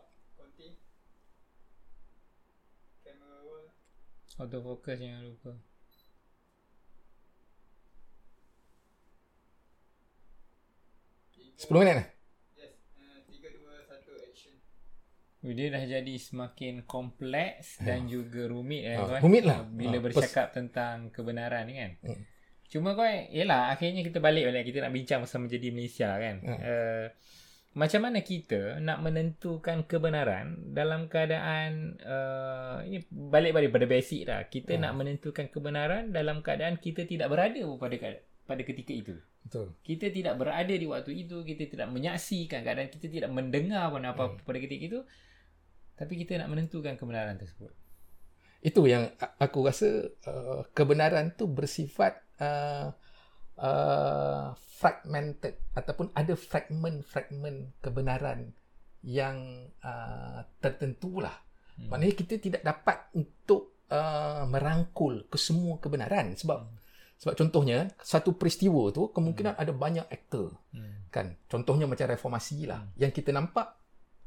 Autofocus 4.36 5.00
jangan 5.00 5.24
lupa. 5.32 5.56
Sepuluh 11.56 11.82
minit 11.84 11.96
lah. 12.04 12.08
Uh, 15.46 15.54
dia 15.54 15.70
dah 15.70 15.84
jadi 15.86 16.16
semakin 16.18 16.90
kompleks 16.90 17.78
dan 17.78 18.10
ya. 18.10 18.18
juga 18.18 18.50
rumit 18.50 18.82
kan, 18.90 18.98
uh, 18.98 19.22
Rumit 19.22 19.44
lah. 19.46 19.62
Bila 19.62 19.98
uh, 19.98 20.02
bercakap 20.02 20.50
pers- 20.50 20.56
tentang 20.58 21.14
kebenaran 21.14 21.70
ni 21.70 21.74
kan. 21.78 21.92
Uh. 22.02 22.18
Cuma 22.66 22.98
kau, 22.98 23.06
yelah 23.06 23.70
akhirnya 23.70 24.02
kita 24.02 24.18
balik 24.18 24.50
balik 24.50 24.66
kita 24.66 24.82
nak 24.82 24.92
bincang 24.92 25.22
pasal 25.22 25.46
menjadi 25.46 25.70
Malaysia 25.70 26.10
kan. 26.18 26.36
Uh. 26.42 26.50
Uh, 26.50 27.06
macam 27.76 28.08
mana 28.08 28.24
kita 28.24 28.80
nak 28.80 29.04
menentukan 29.04 29.84
kebenaran 29.84 30.72
dalam 30.72 31.12
keadaan 31.12 32.00
uh, 32.08 32.80
ini 32.88 33.04
balik-balik 33.12 33.68
pada 33.68 33.84
basic 33.84 34.32
dah 34.32 34.48
kita 34.48 34.80
hmm. 34.80 34.82
nak 34.82 34.94
menentukan 34.96 35.52
kebenaran 35.52 36.16
dalam 36.16 36.40
keadaan 36.40 36.80
kita 36.80 37.04
tidak 37.04 37.28
berada 37.28 37.60
pada 37.76 37.96
pada 38.46 38.62
ketika 38.62 38.94
itu 38.94 39.16
betul 39.46 39.74
kita 39.82 40.10
tidak 40.14 40.38
berada 40.38 40.74
di 40.74 40.86
waktu 40.86 41.26
itu 41.26 41.42
kita 41.42 41.70
tidak 41.70 41.88
menyaksikan 41.90 42.62
keadaan 42.62 42.90
kita 42.90 43.10
tidak 43.10 43.30
mendengar 43.34 43.90
pun 43.90 44.06
apa 44.06 44.24
hmm. 44.32 44.46
pada 44.46 44.60
ketika 44.62 44.84
itu 44.96 45.00
tapi 45.96 46.14
kita 46.22 46.42
nak 46.42 46.50
menentukan 46.54 46.94
kebenaran 46.98 47.38
tersebut 47.38 47.74
itu 48.66 48.82
yang 48.90 49.14
aku 49.38 49.62
rasa 49.62 50.10
uh, 50.26 50.66
kebenaran 50.74 51.38
tu 51.38 51.46
bersifat 51.46 52.18
uh, 52.42 52.90
uh, 53.62 54.58
fragmented 54.58 55.62
ataupun 55.78 56.10
ada 56.18 56.34
fragment-fragment 56.34 57.78
kebenaran 57.80 58.52
yang 59.06 59.70
uh, 59.86 60.42
tertentu 60.60 61.22
lah. 61.22 61.38
Hmm. 61.78 61.94
Maknanya 61.94 62.16
kita 62.18 62.36
tidak 62.42 62.66
dapat 62.66 63.06
untuk 63.14 63.86
uh, 63.94 64.50
merangkul 64.50 65.30
ke 65.30 65.38
semua 65.38 65.78
kebenaran 65.78 66.34
sebab 66.34 66.66
hmm. 66.66 66.85
Sebab 67.16 67.34
contohnya 67.40 67.88
satu 68.04 68.36
peristiwa 68.36 68.92
tu 68.92 69.08
kemungkinan 69.10 69.56
hmm. 69.56 69.62
ada 69.64 69.72
banyak 69.72 70.06
aktor. 70.12 70.52
Hmm. 70.76 71.08
Kan? 71.08 71.40
Contohnya 71.48 71.88
macam 71.88 72.06
reformasi 72.12 72.68
lah. 72.68 72.84
Hmm. 72.84 72.92
Yang 73.00 73.12
kita 73.24 73.32
nampak 73.32 73.80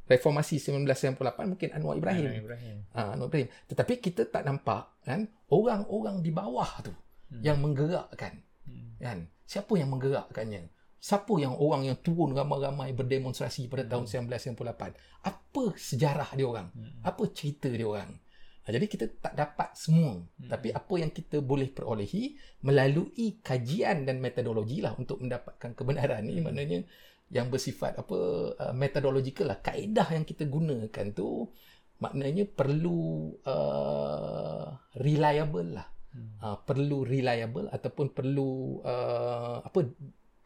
reformasi 0.09 0.57
1998 0.57 1.53
mungkin 1.53 1.69
Anwar 1.77 2.01
Ibrahim. 2.01 2.33
Anwar 2.33 2.41
Ibrahim. 2.41 2.77
Uh, 2.97 3.09
Anwar 3.13 3.29
Ibrahim. 3.29 3.49
Tetapi 3.69 3.95
kita 4.01 4.23
tak 4.33 4.43
nampak 4.49 5.05
kan 5.05 5.29
orang-orang 5.53 6.25
di 6.25 6.33
bawah 6.33 6.71
tu 6.81 6.93
hmm. 7.37 7.43
yang 7.45 7.61
menggerakkan. 7.61 8.41
Hmm. 8.65 8.97
Kan? 8.97 9.19
Siapa 9.45 9.73
yang 9.77 9.93
menggerakkannya? 9.93 10.73
Siapa 10.99 11.31
yang 11.39 11.55
orang 11.55 11.87
yang 11.87 11.97
turun 12.03 12.35
ramai-ramai 12.35 12.91
berdemonstrasi 12.97 13.71
pada 13.71 13.87
tahun 13.87 14.09
hmm. 14.09 14.33
1998? 14.33 15.29
Apa 15.29 15.63
sejarah 15.77 16.31
dia 16.35 16.47
orang? 16.49 16.73
Hmm. 16.73 17.05
Apa 17.05 17.29
cerita 17.31 17.69
dia 17.69 17.87
orang? 17.87 18.17
Jadi 18.69 18.87
kita 18.87 19.05
tak 19.19 19.35
dapat 19.35 19.73
semua. 19.75 20.21
Hmm. 20.21 20.49
Tapi 20.49 20.69
apa 20.73 20.95
yang 21.01 21.11
kita 21.11 21.41
boleh 21.41 21.73
perolehi 21.73 22.37
melalui 22.65 23.41
kajian 23.41 24.05
dan 24.05 24.21
metodologi 24.21 24.85
lah 24.85 24.93
untuk 24.97 25.25
mendapatkan 25.25 25.73
kebenaran 25.73 26.25
ni. 26.25 26.39
Hmm. 26.39 26.53
Maknanya 26.53 26.79
yang 27.29 27.53
bersifat 27.53 27.97
apa 27.97 28.19
uh, 28.57 28.75
metodologikal 28.77 29.49
lah. 29.49 29.59
Kaedah 29.61 30.09
yang 30.13 30.25
kita 30.29 30.45
gunakan 30.49 31.07
tu 31.17 31.49
maknanya 31.99 32.47
perlu 32.47 33.35
uh, 33.43 34.71
reliable 35.03 35.71
lah 35.75 35.89
hmm. 36.15 36.39
uh, 36.43 36.57
perlu 36.63 37.03
reliable 37.03 37.67
ataupun 37.71 38.15
perlu 38.15 38.83
uh, 38.87 39.59
apa 39.67 39.79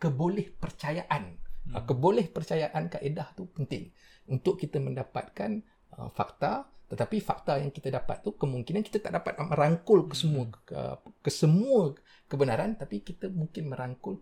keboleh 0.01 0.49
percayaan 0.57 1.37
hmm. 1.37 1.73
uh, 1.77 1.83
keboleh 1.85 2.27
percayaan 2.33 2.89
kaedah 2.89 3.37
tu 3.37 3.47
penting 3.53 3.93
untuk 4.33 4.57
kita 4.57 4.81
mendapatkan 4.81 5.61
uh, 5.97 6.09
fakta 6.09 6.65
tetapi 6.93 7.25
fakta 7.25 7.57
yang 7.57 7.73
kita 7.73 7.89
dapat 7.89 8.21
tu 8.21 8.37
kemungkinan 8.37 8.85
kita 8.85 9.01
tak 9.01 9.17
dapat 9.17 9.41
merangkul 9.41 10.05
ke 10.05 10.13
semua 10.13 10.45
hmm. 10.45 11.25
ke, 11.25 11.31
semua 11.33 11.97
kebenaran 12.29 12.77
tapi 12.77 13.01
kita 13.01 13.33
mungkin 13.33 13.73
merangkul 13.73 14.21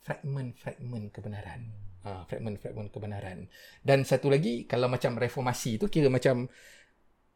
fragmen-fragmen 0.00 1.12
kebenaran 1.12 1.68
uh, 2.08 2.24
fragmen-fragmen 2.24 2.88
kebenaran 2.88 3.52
dan 3.84 4.08
satu 4.08 4.32
lagi 4.32 4.64
kalau 4.64 4.88
macam 4.88 5.20
reformasi 5.20 5.76
tu 5.76 5.92
kira 5.92 6.08
macam 6.08 6.48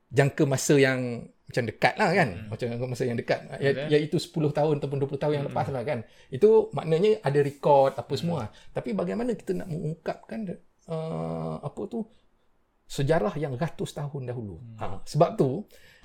jangka 0.09 0.49
masa 0.49 0.81
yang 0.81 1.29
macam 1.45 1.65
dekat 1.69 1.95
lah 2.01 2.11
kan 2.17 2.29
hmm. 2.33 2.49
macam 2.49 2.67
jangka 2.73 2.87
masa 2.89 3.05
yang 3.05 3.19
dekat 3.21 3.41
okay. 3.53 3.93
iaitu 3.93 4.17
10 4.17 4.33
tahun 4.49 4.75
ataupun 4.81 4.97
20 4.97 5.21
tahun 5.21 5.33
yang 5.37 5.45
hmm. 5.45 5.53
lepas 5.53 5.69
lah 5.69 5.85
kan 5.85 6.09
itu 6.33 6.73
maknanya 6.73 7.21
ada 7.21 7.39
rekod 7.45 7.93
apa 7.93 8.09
hmm. 8.09 8.21
semua 8.25 8.49
tapi 8.73 8.97
bagaimana 8.97 9.37
kita 9.37 9.53
nak 9.53 9.69
mengungkapkan 9.69 10.57
uh, 10.89 11.61
apa 11.61 11.81
tu 11.85 12.09
sejarah 12.85 13.35
yang 13.41 13.57
ratus 13.57 13.97
tahun 13.97 14.29
dahulu 14.29 14.61
hmm. 14.61 14.77
ha, 14.79 15.01
sebab 15.05 15.41
tu 15.41 15.65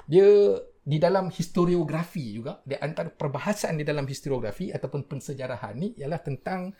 dia 0.10 0.58
di 0.82 0.98
dalam 0.98 1.30
historiografi 1.30 2.42
juga 2.42 2.66
di 2.66 2.74
antara 2.74 3.14
perbahasan 3.14 3.78
di 3.78 3.86
dalam 3.86 4.10
historiografi 4.10 4.74
ataupun 4.74 5.06
pensejarahan 5.06 5.78
ni 5.78 5.94
ialah 6.02 6.18
tentang 6.18 6.74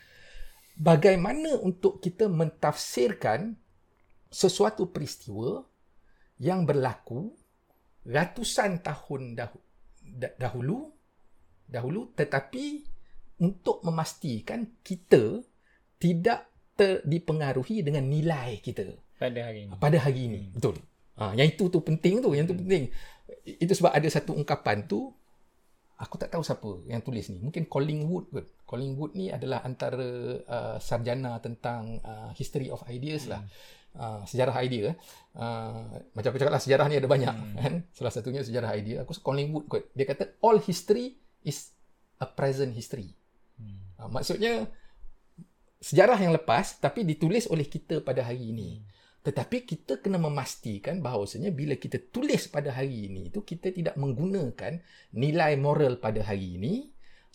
bagaimana 0.80 1.60
untuk 1.62 2.02
kita 2.02 2.26
mentafsirkan 2.26 3.54
sesuatu 4.32 4.90
peristiwa 4.90 5.62
yang 6.42 6.66
berlaku 6.66 7.36
ratusan 8.08 8.82
tahun 8.82 9.38
dahulu 10.40 10.90
dahulu 11.70 12.02
tetapi 12.18 12.82
untuk 13.46 13.86
memastikan 13.86 14.82
kita 14.82 15.44
tidak 16.00 16.50
ter, 16.74 17.04
dipengaruhi 17.06 17.84
dengan 17.84 18.08
nilai 18.08 18.58
kita 18.64 18.90
pada 19.20 19.40
hari 19.52 19.68
ini 19.68 19.76
pada 19.78 19.98
hari 20.00 20.22
ini 20.26 20.42
hmm. 20.48 20.54
betul 20.58 20.76
ha, 21.20 21.36
yang 21.36 21.48
itu 21.52 21.68
tu 21.68 21.80
penting 21.84 22.24
tu 22.24 22.32
yang 22.32 22.48
tu 22.48 22.56
hmm. 22.56 22.64
penting 22.66 22.84
itu 23.46 23.74
sebab 23.76 23.92
ada 23.92 24.08
satu 24.08 24.34
ungkapan 24.34 24.88
tu 24.88 25.12
aku 26.00 26.16
tak 26.16 26.32
tahu 26.32 26.42
siapa 26.42 26.88
yang 26.88 27.04
tulis 27.04 27.28
ni 27.28 27.44
mungkin 27.44 27.68
Collingwood 27.68 28.32
kot 28.32 28.48
Collingwood 28.64 29.20
ni 29.20 29.28
adalah 29.28 29.60
antara 29.68 30.40
uh, 30.48 30.78
sarjana 30.80 31.36
tentang 31.44 32.00
uh, 32.00 32.32
history 32.32 32.72
of 32.72 32.80
ideas 32.88 33.28
lah. 33.28 33.44
hmm. 33.44 33.52
lah 33.52 33.78
uh, 34.00 34.22
sejarah 34.24 34.56
idea 34.64 34.96
uh, 35.36 35.84
macam 36.16 36.30
aku 36.32 36.40
cakap 36.40 36.54
lah 36.54 36.64
sejarah 36.64 36.86
ni 36.88 36.96
ada 37.00 37.10
banyak 37.10 37.36
hmm. 37.36 37.56
kan 37.60 37.74
salah 37.92 38.14
satunya 38.14 38.42
sejarah 38.46 38.72
idea 38.80 39.04
aku 39.04 39.18
Collingwood 39.20 39.66
kot 39.68 39.84
dia 39.92 40.06
kata 40.08 40.40
all 40.40 40.62
history 40.62 41.20
is 41.44 41.76
a 42.24 42.28
present 42.28 42.72
history 42.72 43.12
hmm. 43.58 43.98
uh, 44.00 44.10
maksudnya 44.12 44.70
sejarah 45.80 46.20
yang 46.20 46.36
lepas 46.36 46.78
tapi 46.80 47.08
ditulis 47.08 47.48
oleh 47.48 47.68
kita 47.68 48.04
pada 48.04 48.24
hari 48.24 48.52
ini 48.52 48.80
hmm. 48.80 48.99
Tetapi 49.20 49.68
kita 49.68 50.00
kena 50.00 50.16
memastikan 50.16 51.04
bahawasanya 51.04 51.52
bila 51.52 51.76
kita 51.76 52.00
tulis 52.00 52.48
pada 52.48 52.72
hari 52.72 53.12
ini 53.12 53.28
itu 53.28 53.44
kita 53.44 53.76
tidak 53.76 54.00
menggunakan 54.00 54.80
nilai 55.12 55.60
moral 55.60 56.00
pada 56.00 56.24
hari 56.24 56.56
ini 56.56 56.88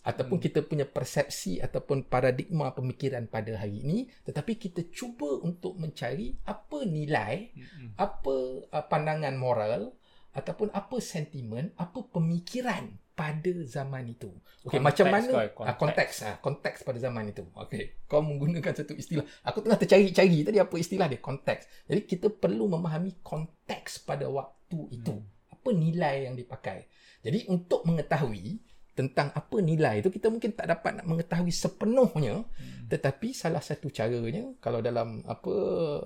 ataupun 0.05 0.37
hmm. 0.37 0.45
kita 0.49 0.59
punya 0.65 0.85
persepsi 0.85 1.61
ataupun 1.61 2.05
paradigma 2.09 2.73
pemikiran 2.73 3.29
pada 3.29 3.57
hari 3.57 3.81
ini 3.85 3.97
tetapi 4.25 4.57
kita 4.57 4.89
cuba 4.89 5.41
untuk 5.41 5.77
mencari 5.77 6.33
apa 6.45 6.85
nilai 6.85 7.53
hmm. 7.53 7.97
apa 7.97 8.35
uh, 8.69 8.85
pandangan 8.85 9.37
moral 9.37 9.93
ataupun 10.33 10.73
apa 10.73 10.97
sentimen 11.01 11.73
apa 11.77 12.01
pemikiran 12.09 12.97
pada 13.15 13.51
zaman 13.63 14.11
itu. 14.11 14.27
Okey, 14.67 14.83
macam 14.83 15.07
mana 15.07 15.47
kau, 15.55 15.63
ah, 15.63 15.75
konteks. 15.79 16.15
ah, 16.27 16.35
konteks 16.37 16.83
pada 16.83 16.99
zaman 16.99 17.31
itu. 17.31 17.47
Okey, 17.55 18.03
kau 18.05 18.19
menggunakan 18.19 18.75
satu 18.75 18.91
istilah. 18.91 19.23
Aku 19.47 19.63
tengah 19.63 19.79
tercari-cari 19.79 20.43
tadi 20.43 20.59
apa 20.59 20.75
istilah 20.75 21.07
dia, 21.07 21.23
konteks. 21.23 21.87
Jadi 21.87 22.01
kita 22.03 22.27
perlu 22.29 22.67
memahami 22.67 23.23
konteks 23.23 24.03
pada 24.03 24.27
waktu 24.27 24.79
itu. 24.91 25.15
Apa 25.47 25.71
nilai 25.71 26.27
yang 26.27 26.35
dipakai. 26.35 26.91
Jadi 27.23 27.47
untuk 27.47 27.87
mengetahui 27.87 28.59
tentang 28.95 29.27
apa 29.35 29.59
nilai 29.59 29.99
itu 29.99 30.07
kita 30.07 30.31
mungkin 30.31 30.55
tak 30.55 30.71
dapat 30.71 31.03
nak 31.03 31.07
mengetahui 31.07 31.51
sepenuhnya 31.51 32.47
Hmm. 32.47 32.87
tetapi 32.87 33.35
salah 33.35 33.59
satu 33.59 33.91
caranya 33.91 34.55
kalau 34.63 34.79
dalam 34.79 35.19
apa 35.27 35.51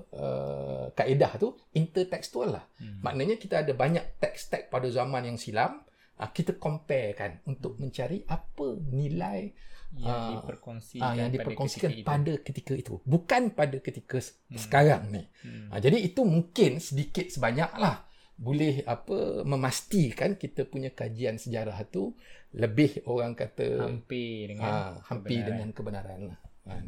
uh, 0.10 0.86
kaedah 0.94 1.38
tu 1.38 1.54
intertekstual 1.74 2.50
lah 2.58 2.66
Hmm. 2.82 2.98
maknanya 3.04 3.38
kita 3.38 3.62
ada 3.62 3.74
banyak 3.78 4.18
teks-teks 4.18 4.74
pada 4.74 4.90
zaman 4.90 5.22
yang 5.22 5.38
silam 5.38 5.86
uh, 6.20 6.30
kita 6.30 6.60
compare 6.60 7.16
kan 7.16 7.32
untuk 7.48 7.80
mencari 7.80 8.28
apa 8.28 8.68
nilai 8.92 9.50
yang 9.90 10.14
Ah, 10.14 10.30
diperkongsikan, 10.38 11.02
uh, 11.02 11.14
yang 11.18 11.30
pada 11.34 11.38
diperkongsikan 11.42 11.90
ketika 11.90 11.98
itu. 11.98 12.06
pada 12.06 12.34
ketika 12.46 12.74
itu 12.78 12.94
bukan 13.10 13.42
pada 13.58 13.78
ketika 13.82 14.18
hmm. 14.22 14.60
sekarang 14.60 15.04
ni 15.10 15.24
Hmm. 15.42 15.74
uh, 15.74 15.80
jadi 15.82 15.98
itu 15.98 16.22
mungkin 16.22 16.78
sedikit 16.78 17.26
sebanyak 17.26 17.74
lah 17.74 18.06
boleh 18.40 18.88
apa 18.88 19.44
memastikan 19.44 20.40
kita 20.40 20.64
punya 20.64 20.96
kajian 20.96 21.36
sejarah 21.36 21.76
tu 21.92 22.16
lebih 22.56 23.04
orang 23.06 23.36
kata 23.36 23.84
hampir 23.84 24.56
dengan 24.56 24.72
ah, 24.72 24.94
hampir 25.06 25.44
kebenaran. 25.44 25.50
dengan 25.52 25.70
kebenaran 25.76 26.20
lah. 26.34 26.40
Kan? 26.66 26.86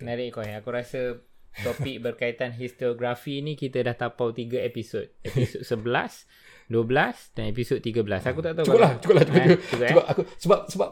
Menarik 0.00 0.34
kau 0.34 0.42
Aku 0.42 0.70
rasa 0.72 1.20
topik 1.62 2.00
berkaitan 2.00 2.56
historiografi 2.60 3.44
ni 3.44 3.54
kita 3.60 3.84
dah 3.84 3.94
tapau 3.94 4.32
3 4.32 4.64
episod. 4.64 5.06
Episod 5.20 5.62
11, 5.84 6.24
12 6.68 7.34
dan 7.34 7.44
episod 7.48 7.80
13. 7.80 8.28
Aku 8.28 8.40
tak 8.44 8.52
tahu 8.60 8.64
Cukup 8.68 8.80
lah, 8.80 8.92
cukup 9.00 9.14
lah, 9.16 9.24
cukup, 9.24 9.40
Eh, 9.40 9.46
cukup. 9.48 9.60
cukup, 9.64 9.80
eh? 9.80 9.90
Sebab 9.90 10.04
aku 10.04 10.22
sebab 10.36 10.60
sebab 10.68 10.88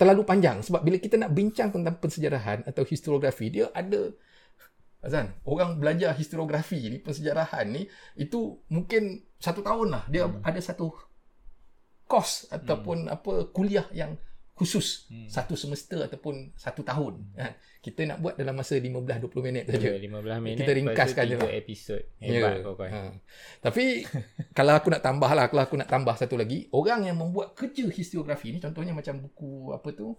terlalu 0.00 0.22
panjang 0.26 0.58
sebab 0.64 0.80
bila 0.82 0.96
kita 0.98 1.14
nak 1.20 1.30
bincang 1.30 1.70
tentang 1.70 1.94
pensejarahan 2.00 2.66
atau 2.66 2.82
historiografi 2.82 3.52
dia 3.52 3.70
ada 3.70 4.10
Azan, 5.02 5.34
orang 5.42 5.82
belajar 5.82 6.14
historiografi 6.14 6.78
ni, 6.86 7.02
pensejarahan 7.02 7.66
ni 7.66 7.90
itu 8.14 8.62
mungkin 8.70 9.26
satu 9.42 9.58
tahun 9.58 9.90
lah. 9.90 10.06
Dia 10.06 10.30
hmm. 10.30 10.46
ada 10.46 10.60
satu 10.62 10.94
kos 12.06 12.46
ataupun 12.54 13.10
hmm. 13.10 13.14
apa 13.18 13.32
kuliah 13.50 13.82
yang 13.90 14.14
khusus 14.62 15.10
Hmm. 15.10 15.26
satu 15.26 15.54
semester 15.54 15.98
ataupun 16.00 16.54
satu 16.54 16.80
tahun. 16.80 17.18
Hmm. 17.34 17.54
Kita 17.78 18.06
nak 18.06 18.18
buat 18.18 18.34
dalam 18.34 18.54
masa 18.54 18.78
15-20 18.78 19.42
minit 19.42 19.66
saja. 19.66 19.90
Ya, 19.90 19.98
15 19.98 20.38
minit. 20.38 20.62
Kita 20.62 20.72
ringkaskan 20.72 21.24
je 21.24 21.34
tiga 21.34 21.50
episod. 21.50 21.98
Hebat 22.16 22.54
Ya. 22.54 22.62
kau. 22.62 22.78
Ha. 22.78 23.00
Tapi 23.60 23.84
kalau 24.58 24.72
aku 24.72 24.88
nak 24.88 25.02
tambah 25.02 25.26
lah, 25.28 25.46
kalau 25.46 25.62
aku 25.62 25.74
nak 25.74 25.90
tambah 25.90 26.14
satu 26.14 26.38
lagi, 26.38 26.70
orang 26.70 27.04
yang 27.04 27.18
membuat 27.18 27.52
kerja 27.52 27.82
historiografi 27.84 28.54
ni, 28.54 28.58
contohnya 28.58 28.94
macam 28.94 29.18
buku 29.18 29.74
apa 29.74 29.88
tu, 29.90 30.14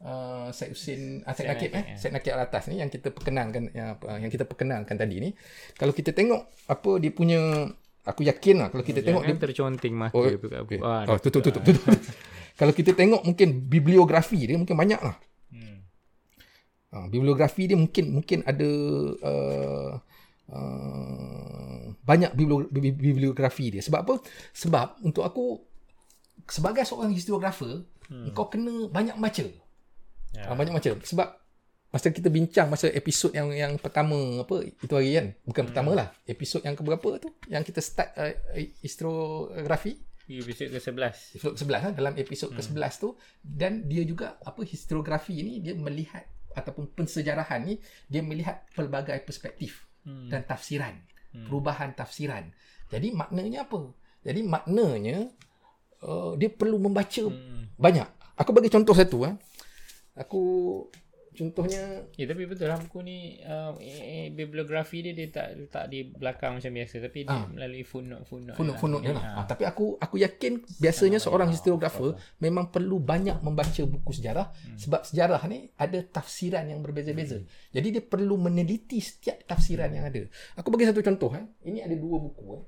uh, 0.00 0.50
Syed 0.50 0.74
Hussein, 0.74 1.02
uh, 1.22 1.30
Syed 1.30 1.38
Syed 1.38 1.48
Nakib 1.48 1.70
eh, 1.70 1.84
ya. 1.86 1.96
Syed 1.96 2.12
Nakib 2.12 2.32
Al-Atas 2.34 2.64
ni 2.66 2.82
yang 2.82 2.90
kita 2.90 3.08
perkenalkan 3.08 3.70
yang, 3.70 3.94
apa, 3.94 4.18
yang 4.18 4.28
kita 4.28 4.44
perkenalkan 4.44 4.96
tadi 4.98 5.16
ni, 5.16 5.30
kalau 5.72 5.94
kita 5.94 6.10
tengok 6.10 6.42
apa 6.66 6.90
dia 6.98 7.14
punya 7.14 7.40
aku 8.04 8.20
yakin 8.20 8.56
lah 8.58 8.68
kalau 8.68 8.82
kita 8.82 9.00
tengok 9.00 9.22
Jangan 9.22 9.38
dia 9.38 9.44
terconting 9.46 9.94
mata 9.94 10.12
Oh, 10.12 10.26
tu 10.26 10.36
kat 10.44 10.58
aku. 10.60 10.76
okay. 10.76 10.78
Ah, 10.82 11.08
oh, 11.08 11.16
tutup, 11.16 11.40
tutup, 11.40 11.62
tutup. 11.62 11.80
kalau 12.54 12.70
kita 12.70 12.94
tengok 12.94 13.26
mungkin 13.26 13.66
bibliografi 13.66 14.46
dia 14.46 14.54
mungkin 14.54 14.78
banyak 14.78 15.00
lah. 15.02 15.18
Hmm. 15.50 15.78
Ha, 16.94 17.10
bibliografi 17.10 17.66
dia 17.66 17.74
mungkin 17.74 18.14
mungkin 18.14 18.46
ada 18.46 18.70
uh, 19.18 19.90
uh, 20.54 21.84
banyak 22.06 22.30
bibli- 22.38 22.70
bibli- 22.70 22.94
bibliografi 22.94 23.74
dia. 23.74 23.82
Sebab 23.82 24.00
apa? 24.06 24.14
Sebab 24.54 25.02
untuk 25.02 25.26
aku 25.26 25.66
sebagai 26.46 26.86
seorang 26.86 27.10
historiografer, 27.10 27.82
hmm. 28.06 28.30
kau 28.38 28.46
kena 28.46 28.86
banyak 28.86 29.18
baca. 29.18 29.46
Ya. 30.34 30.44
Ha, 30.46 30.54
banyak 30.54 30.74
baca. 30.78 30.90
Sebab 31.02 31.28
masa 31.90 32.10
kita 32.10 32.26
bincang 32.26 32.66
masa 32.70 32.90
episod 32.90 33.30
yang 33.34 33.54
yang 33.54 33.78
pertama 33.82 34.42
apa 34.46 34.62
itu 34.62 34.94
hari 34.94 35.18
kan? 35.18 35.26
Bukan 35.42 35.62
hmm. 35.66 35.70
pertama 35.74 35.90
lah. 35.98 36.08
Episod 36.22 36.62
yang 36.62 36.78
keberapa 36.78 37.18
tu? 37.18 37.34
Yang 37.50 37.74
kita 37.74 37.80
start 37.82 38.14
uh, 38.14 38.34
historiografi 38.78 40.13
Episod 40.24 40.72
ke-11. 40.72 41.36
episod 41.36 41.52
ke-11 41.52 41.68
lah, 41.68 41.92
dalam 41.92 42.14
episod 42.16 42.48
hmm. 42.48 42.56
ke-11 42.56 42.92
tu 42.96 43.08
dan 43.44 43.84
dia 43.84 44.02
juga 44.08 44.40
apa 44.40 44.64
historiografi 44.64 45.36
ni 45.44 45.60
dia 45.60 45.76
melihat 45.76 46.24
ataupun 46.54 46.94
pensejarahan 46.96 47.60
ni 47.66 47.76
dia 48.08 48.22
melihat 48.24 48.64
pelbagai 48.72 49.20
perspektif 49.26 49.84
Hmm. 50.04 50.28
dan 50.28 50.44
tafsiran 50.44 51.00
hmm. 51.32 51.48
perubahan 51.48 51.96
tafsiran 51.96 52.52
jadi 52.92 53.08
maknanya 53.16 53.64
apa 53.64 53.88
jadi 54.20 54.44
maknanya 54.44 55.32
uh, 56.04 56.36
dia 56.36 56.52
perlu 56.52 56.76
membaca 56.76 57.24
Hmm. 57.24 57.72
banyak 57.80 58.04
aku 58.36 58.52
bagi 58.52 58.68
contoh 58.68 58.92
satu 58.92 59.24
eh 59.24 59.32
aku 60.12 60.40
contohnya 61.34 62.06
Ya 62.14 62.24
tapi 62.24 62.46
betul 62.46 62.66
lah 62.66 62.78
buku 62.78 63.02
ni 63.02 63.18
uh, 63.42 63.74
eh, 63.76 64.00
eh, 64.00 64.26
bibliografi 64.30 65.02
dia 65.02 65.12
dia 65.12 65.28
tak 65.28 65.58
letak 65.58 65.84
di 65.86 66.06
belakang 66.06 66.56
macam 66.56 66.70
biasa 66.70 66.94
tapi 67.02 67.26
dia 67.26 67.34
Ah. 67.34 67.44
melalui 67.46 67.82
footnote-footnote. 67.82 68.54
funuk-funuk 68.54 69.00
dia 69.02 69.12
Ah. 69.12 69.18
lah. 69.18 69.24
Ha, 69.34 69.40
tapi 69.44 69.62
aku 69.64 69.98
aku 69.98 70.16
yakin 70.16 70.62
biasanya 70.78 71.18
Ah, 71.18 71.24
seorang 71.26 71.48
ah, 71.48 71.52
historiografer 71.52 72.14
apa-apa. 72.14 72.38
memang 72.38 72.70
perlu 72.70 72.96
banyak 72.96 73.38
membaca 73.40 73.82
buku 73.82 74.10
sejarah 74.12 74.48
Hmm. 74.54 74.78
sebab 74.78 75.00
sejarah 75.02 75.42
ni 75.44 75.68
ada 75.74 75.98
tafsiran 76.00 76.64
yang 76.64 76.80
berbeza-beza. 76.80 77.42
Jadi 77.68 77.88
dia 77.90 78.02
perlu 78.02 78.38
meneliti 78.38 78.98
setiap 78.98 79.42
tafsiran 79.44 79.90
yang 79.90 80.06
ada. 80.06 80.22
Aku 80.54 80.70
bagi 80.70 80.86
satu 80.86 81.02
contoh 81.02 81.34
eh. 81.34 81.44
Ini 81.64 81.82
ada 81.82 81.94
dua 81.94 82.22
buku 82.22 82.44
eh. 82.54 82.62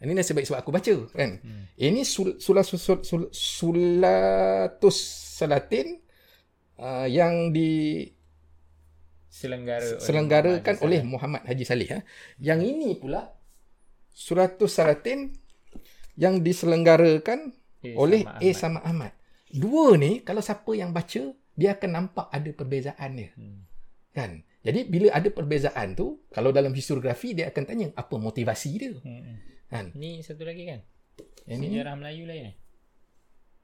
Ini 0.00 0.16
nasib 0.16 0.32
baik 0.32 0.48
sebab 0.48 0.64
aku 0.64 0.72
baca 0.72 0.94
kan. 1.12 1.30
Hmm. 1.44 1.68
Ini 1.76 2.00
sul, 2.02 2.40
sulah 2.40 2.64
sul, 2.64 2.80
sul, 2.80 2.98
sul, 3.04 3.22
Sulatus 3.30 4.96
Salatin 5.36 6.00
uh, 6.80 7.06
yang 7.06 7.52
di 7.52 8.02
Selenggara 9.30 10.02
selenggarakan 10.02 10.74
oleh 10.82 11.06
Muhammad 11.06 11.46
Haji 11.46 11.62
Saleh. 11.62 11.88
Ha? 11.94 12.02
Yang 12.42 12.60
ini 12.74 12.98
pula 12.98 13.30
Suratus 14.10 14.74
Salatin 14.74 15.30
yang 16.18 16.42
diselenggarakan 16.42 17.54
Eh, 17.80 17.96
oleh 17.96 18.20
sama 18.24 18.36
A 18.36 18.48
sama 18.52 18.80
Ahmad. 18.84 19.12
Dua 19.48 19.96
ni 19.96 20.20
kalau 20.20 20.44
siapa 20.44 20.68
yang 20.76 20.92
baca 20.92 21.32
dia 21.56 21.70
akan 21.76 21.90
nampak 21.90 22.28
ada 22.28 22.50
perbezaan 22.52 23.10
dia. 23.16 23.32
Hmm. 23.34 23.64
Kan? 24.12 24.30
Jadi 24.60 24.84
bila 24.84 25.16
ada 25.16 25.28
perbezaan 25.32 25.96
tu, 25.96 26.20
kalau 26.28 26.52
dalam 26.52 26.76
historiografi 26.76 27.32
dia 27.32 27.48
akan 27.48 27.64
tanya 27.64 27.86
apa 27.96 28.14
motivasi 28.20 28.70
dia. 28.76 28.92
Hmm. 29.00 29.00
hmm. 29.00 29.36
Kan? 29.72 29.84
Ni 29.96 30.20
satu 30.20 30.44
lagi 30.44 30.68
kan? 30.68 30.80
Yang 31.48 31.58
ini 31.64 31.66
Sejarah 31.80 31.94
Melayu 31.96 32.24
lain 32.28 32.44
eh? 32.52 32.54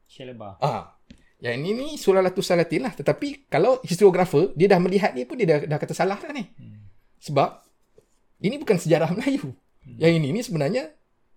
Syelebah. 0.07 0.63
ah. 0.63 0.96
Yang 1.37 1.55
ini 1.61 1.71
ni 1.77 1.89
Sulalatus 2.01 2.49
Salatin 2.49 2.89
lah. 2.89 2.93
Tetapi 2.97 3.51
kalau 3.53 3.81
historiografer 3.85 4.57
dia 4.57 4.73
dah 4.73 4.81
melihat 4.81 5.13
ni 5.13 5.29
pun 5.29 5.37
dia 5.37 5.47
dah, 5.47 5.59
dah 5.69 5.79
kata 5.79 5.93
salah 5.93 6.17
dah 6.17 6.33
ni. 6.33 6.45
Hmm. 6.57 6.89
Sebab 7.21 7.51
ini 8.41 8.57
bukan 8.61 8.77
sejarah 8.81 9.13
Melayu. 9.17 9.53
Yang 9.87 10.13
ini 10.19 10.29
ni 10.35 10.41
sebenarnya 10.43 10.85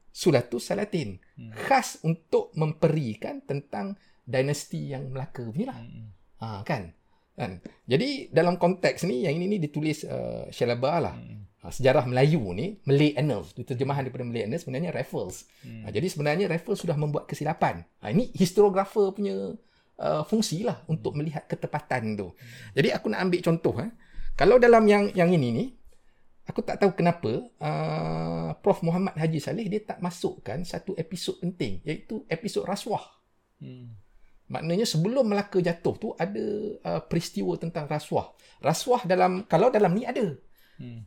Sulatus 0.10 0.72
Salatin. 0.72 1.20
Hmm. 1.38 1.52
Khas 1.54 2.02
untuk 2.02 2.52
memperikan 2.58 3.44
tentang 3.46 4.00
dinasti 4.26 4.90
yang 4.90 5.10
Melaka 5.10 5.46
punya 5.46 5.74
lah. 5.74 5.80
Hmm. 5.80 6.08
Ha, 6.40 6.64
kan? 6.64 6.96
kan? 7.36 7.60
Jadi 7.84 8.32
dalam 8.32 8.56
konteks 8.56 9.04
ni 9.04 9.28
yang 9.28 9.36
ini 9.36 9.56
ni 9.56 9.58
ditulis 9.60 10.08
uh, 10.08 10.48
Syalaba 10.50 11.12
lah. 11.12 11.16
Hmm. 11.16 11.46
Ha, 11.60 11.76
sejarah 11.76 12.08
Melayu 12.08 12.40
ni 12.56 12.80
Malay 12.88 13.20
Annals. 13.20 13.52
Itu 13.52 13.68
terjemahan 13.68 14.08
daripada 14.08 14.24
Malay 14.24 14.48
Annals 14.48 14.64
sebenarnya 14.64 14.96
Raffles. 14.96 15.44
Hmm. 15.62 15.84
Ha, 15.84 15.92
jadi 15.92 16.08
sebenarnya 16.08 16.46
Raffles 16.48 16.80
sudah 16.80 16.96
membuat 16.96 17.28
kesilapan. 17.28 17.84
Ha, 18.00 18.16
ini 18.16 18.32
historiografer 18.32 19.12
punya 19.12 19.56
uh, 20.00 20.24
fungsi 20.24 20.64
lah 20.64 20.82
untuk 20.88 21.14
melihat 21.14 21.46
ketepatan 21.46 22.16
tu. 22.16 22.34
Jadi 22.74 22.90
aku 22.96 23.12
nak 23.12 23.28
ambil 23.28 23.40
contoh 23.44 23.76
eh. 23.84 23.92
Kalau 24.40 24.56
dalam 24.56 24.88
yang 24.88 25.12
yang 25.12 25.30
ini 25.36 25.50
ni 25.52 25.66
aku 26.48 26.64
tak 26.64 26.82
tahu 26.82 26.96
kenapa 26.96 27.46
uh, 27.62 28.50
Prof 28.64 28.82
Muhammad 28.82 29.14
Haji 29.20 29.38
Saleh 29.38 29.68
dia 29.70 29.84
tak 29.84 30.02
masukkan 30.02 30.64
satu 30.66 30.98
episod 30.98 31.38
penting 31.38 31.84
iaitu 31.86 32.24
episod 32.32 32.66
rasuah. 32.66 33.04
Hmm. 33.60 33.94
Maknanya 34.50 34.88
sebelum 34.88 35.30
Melaka 35.30 35.62
jatuh 35.62 35.96
tu 36.00 36.08
ada 36.18 36.46
uh, 36.82 37.02
peristiwa 37.06 37.54
tentang 37.62 37.86
rasuah. 37.86 38.34
Rasuah 38.66 39.06
dalam 39.06 39.46
kalau 39.46 39.70
dalam 39.70 39.94
ni 39.94 40.08
ada. 40.10 40.26
Hmm. 40.82 41.06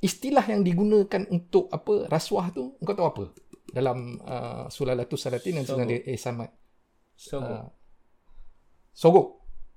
Istilah 0.00 0.42
yang 0.48 0.64
digunakan 0.64 1.28
untuk 1.28 1.68
apa 1.70 2.08
rasuah 2.08 2.50
tu 2.50 2.74
engkau 2.80 2.96
tahu 2.96 3.06
apa? 3.06 3.24
Dalam 3.70 4.18
uh, 4.26 4.66
Sulalatus 4.72 5.22
Salatin 5.22 5.62
yang 5.62 5.66
Sogok. 5.68 5.86
sebenarnya 5.86 6.00
eh 7.20 7.28
Samad. 7.28 7.48
So, 7.50 7.52
Uh, 7.60 7.68
Sogok. 8.96 9.28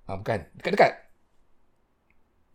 Ah 0.08 0.16
bukan. 0.20 0.40
Dekat-dekat. 0.56 0.92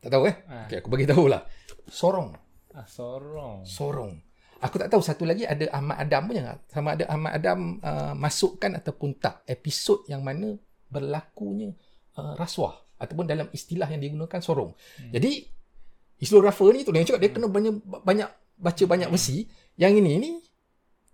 Tak 0.05 0.11
tahu 0.12 0.22
eh? 0.29 0.37
Ah. 0.48 0.64
Okey 0.68 0.81
aku 0.81 0.88
bagi 0.88 1.07
tahu 1.09 1.24
lah. 1.29 1.44
Sorong. 1.88 2.33
ah, 2.77 2.87
sorong. 2.88 3.64
Sorong. 3.64 4.12
Aku 4.59 4.74
tak 4.74 4.90
tahu 4.90 4.98
satu 4.98 5.22
lagi 5.22 5.46
ada 5.46 5.70
Ahmad 5.70 6.03
Adam 6.03 6.22
punya 6.27 6.42
tak? 6.42 6.59
Sama 6.74 6.98
ada 6.98 7.05
Ahmad 7.07 7.33
Adam 7.38 7.79
uh, 7.79 8.12
masukkan 8.18 8.74
ataupun 8.74 9.16
tak 9.22 9.46
episod 9.46 10.03
yang 10.11 10.20
mana 10.27 10.59
berlakunya 10.90 11.70
uh, 12.18 12.35
rasuah 12.35 12.74
ataupun 12.98 13.24
dalam 13.31 13.46
istilah 13.55 13.87
yang 13.87 14.03
digunakan 14.03 14.42
sorong. 14.42 14.74
Hmm. 14.74 15.12
Jadi 15.14 15.46
historiografer 16.18 16.74
ni 16.74 16.83
tu 16.83 16.90
dia 16.90 17.07
cakap 17.07 17.22
dia 17.22 17.31
kena 17.31 17.46
banyak 17.46 17.74
banyak 17.87 18.29
baca 18.59 18.85
banyak 18.90 19.09
versi. 19.14 19.46
Yang 19.79 19.92
ini 20.03 20.12
ni 20.18 20.31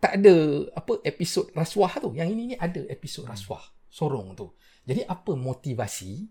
tak 0.05 0.21
ada 0.21 0.69
apa 0.77 1.01
episod 1.01 1.49
rasuah 1.57 1.97
tu. 1.97 2.12
Yang 2.12 2.29
ini 2.37 2.43
ni 2.53 2.57
ada 2.61 2.85
episod 2.93 3.25
rasuah, 3.25 3.64
sorong 3.88 4.37
tu. 4.37 4.53
Jadi 4.85 5.01
apa 5.09 5.33
motivasi 5.33 6.29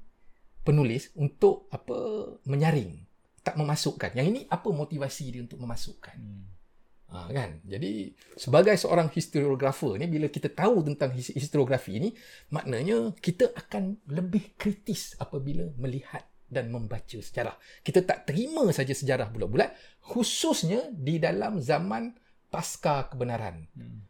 penulis 0.62 1.10
untuk 1.18 1.66
apa 1.74 1.98
menyaring, 2.46 3.02
tak 3.42 3.58
memasukkan. 3.58 4.14
Yang 4.14 4.28
ini 4.30 4.42
apa 4.46 4.70
motivasi 4.70 5.26
dia 5.34 5.42
untuk 5.42 5.58
memasukkan? 5.58 6.18
Hmm. 6.22 6.46
Ha, 7.14 7.30
kan? 7.34 7.66
Jadi 7.66 8.14
sebagai 8.38 8.78
seorang 8.78 9.10
historiographer 9.10 9.98
ni 9.98 10.06
bila 10.06 10.30
kita 10.30 10.54
tahu 10.54 10.86
tentang 10.86 11.10
his- 11.18 11.34
historiografi 11.34 11.98
ni 11.98 12.10
maknanya 12.54 13.10
kita 13.18 13.58
akan 13.58 13.98
lebih 14.06 14.54
kritis 14.54 15.18
apabila 15.18 15.66
melihat 15.82 16.30
dan 16.46 16.70
membaca 16.70 17.18
sejarah. 17.18 17.58
Kita 17.82 18.06
tak 18.06 18.30
terima 18.30 18.70
saja 18.70 18.94
sejarah 18.94 19.34
bulat-bulat 19.34 19.74
khususnya 20.06 20.94
di 20.94 21.18
dalam 21.18 21.58
zaman 21.58 22.14
pasca 22.54 23.10
kebenaran. 23.10 23.66
Hmm. 23.74 24.06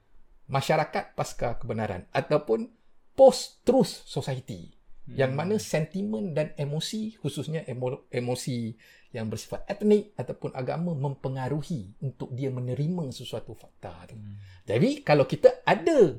Masyarakat 0.52 1.16
pasca 1.16 1.56
kebenaran 1.56 2.04
ataupun 2.12 2.68
post-truth 3.16 4.04
society 4.04 4.76
Hmm. 5.04 5.20
yang 5.20 5.32
mana 5.36 5.60
sentimen 5.60 6.32
dan 6.32 6.56
emosi 6.56 7.20
khususnya 7.20 7.68
emo, 7.68 8.08
emosi 8.08 8.72
yang 9.12 9.28
bersifat 9.28 9.68
etnik 9.68 10.16
ataupun 10.16 10.56
agama 10.56 10.96
mempengaruhi 10.96 12.00
untuk 12.00 12.32
dia 12.32 12.48
menerima 12.48 13.12
sesuatu 13.12 13.52
fakta 13.52 14.08
tu. 14.08 14.16
Hmm. 14.16 14.40
Jadi 14.64 15.04
kalau 15.04 15.28
kita 15.28 15.60
ada 15.68 16.16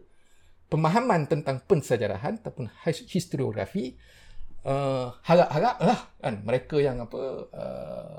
pemahaman 0.68 1.24
tentang 1.24 1.64
pensejarahan 1.64 2.44
ataupun 2.44 2.68
his- 2.84 3.08
historiografi 3.08 3.96
uh, 4.68 5.16
harap-haraplah 5.24 6.12
kan 6.20 6.44
mereka 6.44 6.76
yang 6.76 7.00
apa 7.08 7.20
uh, 7.56 8.16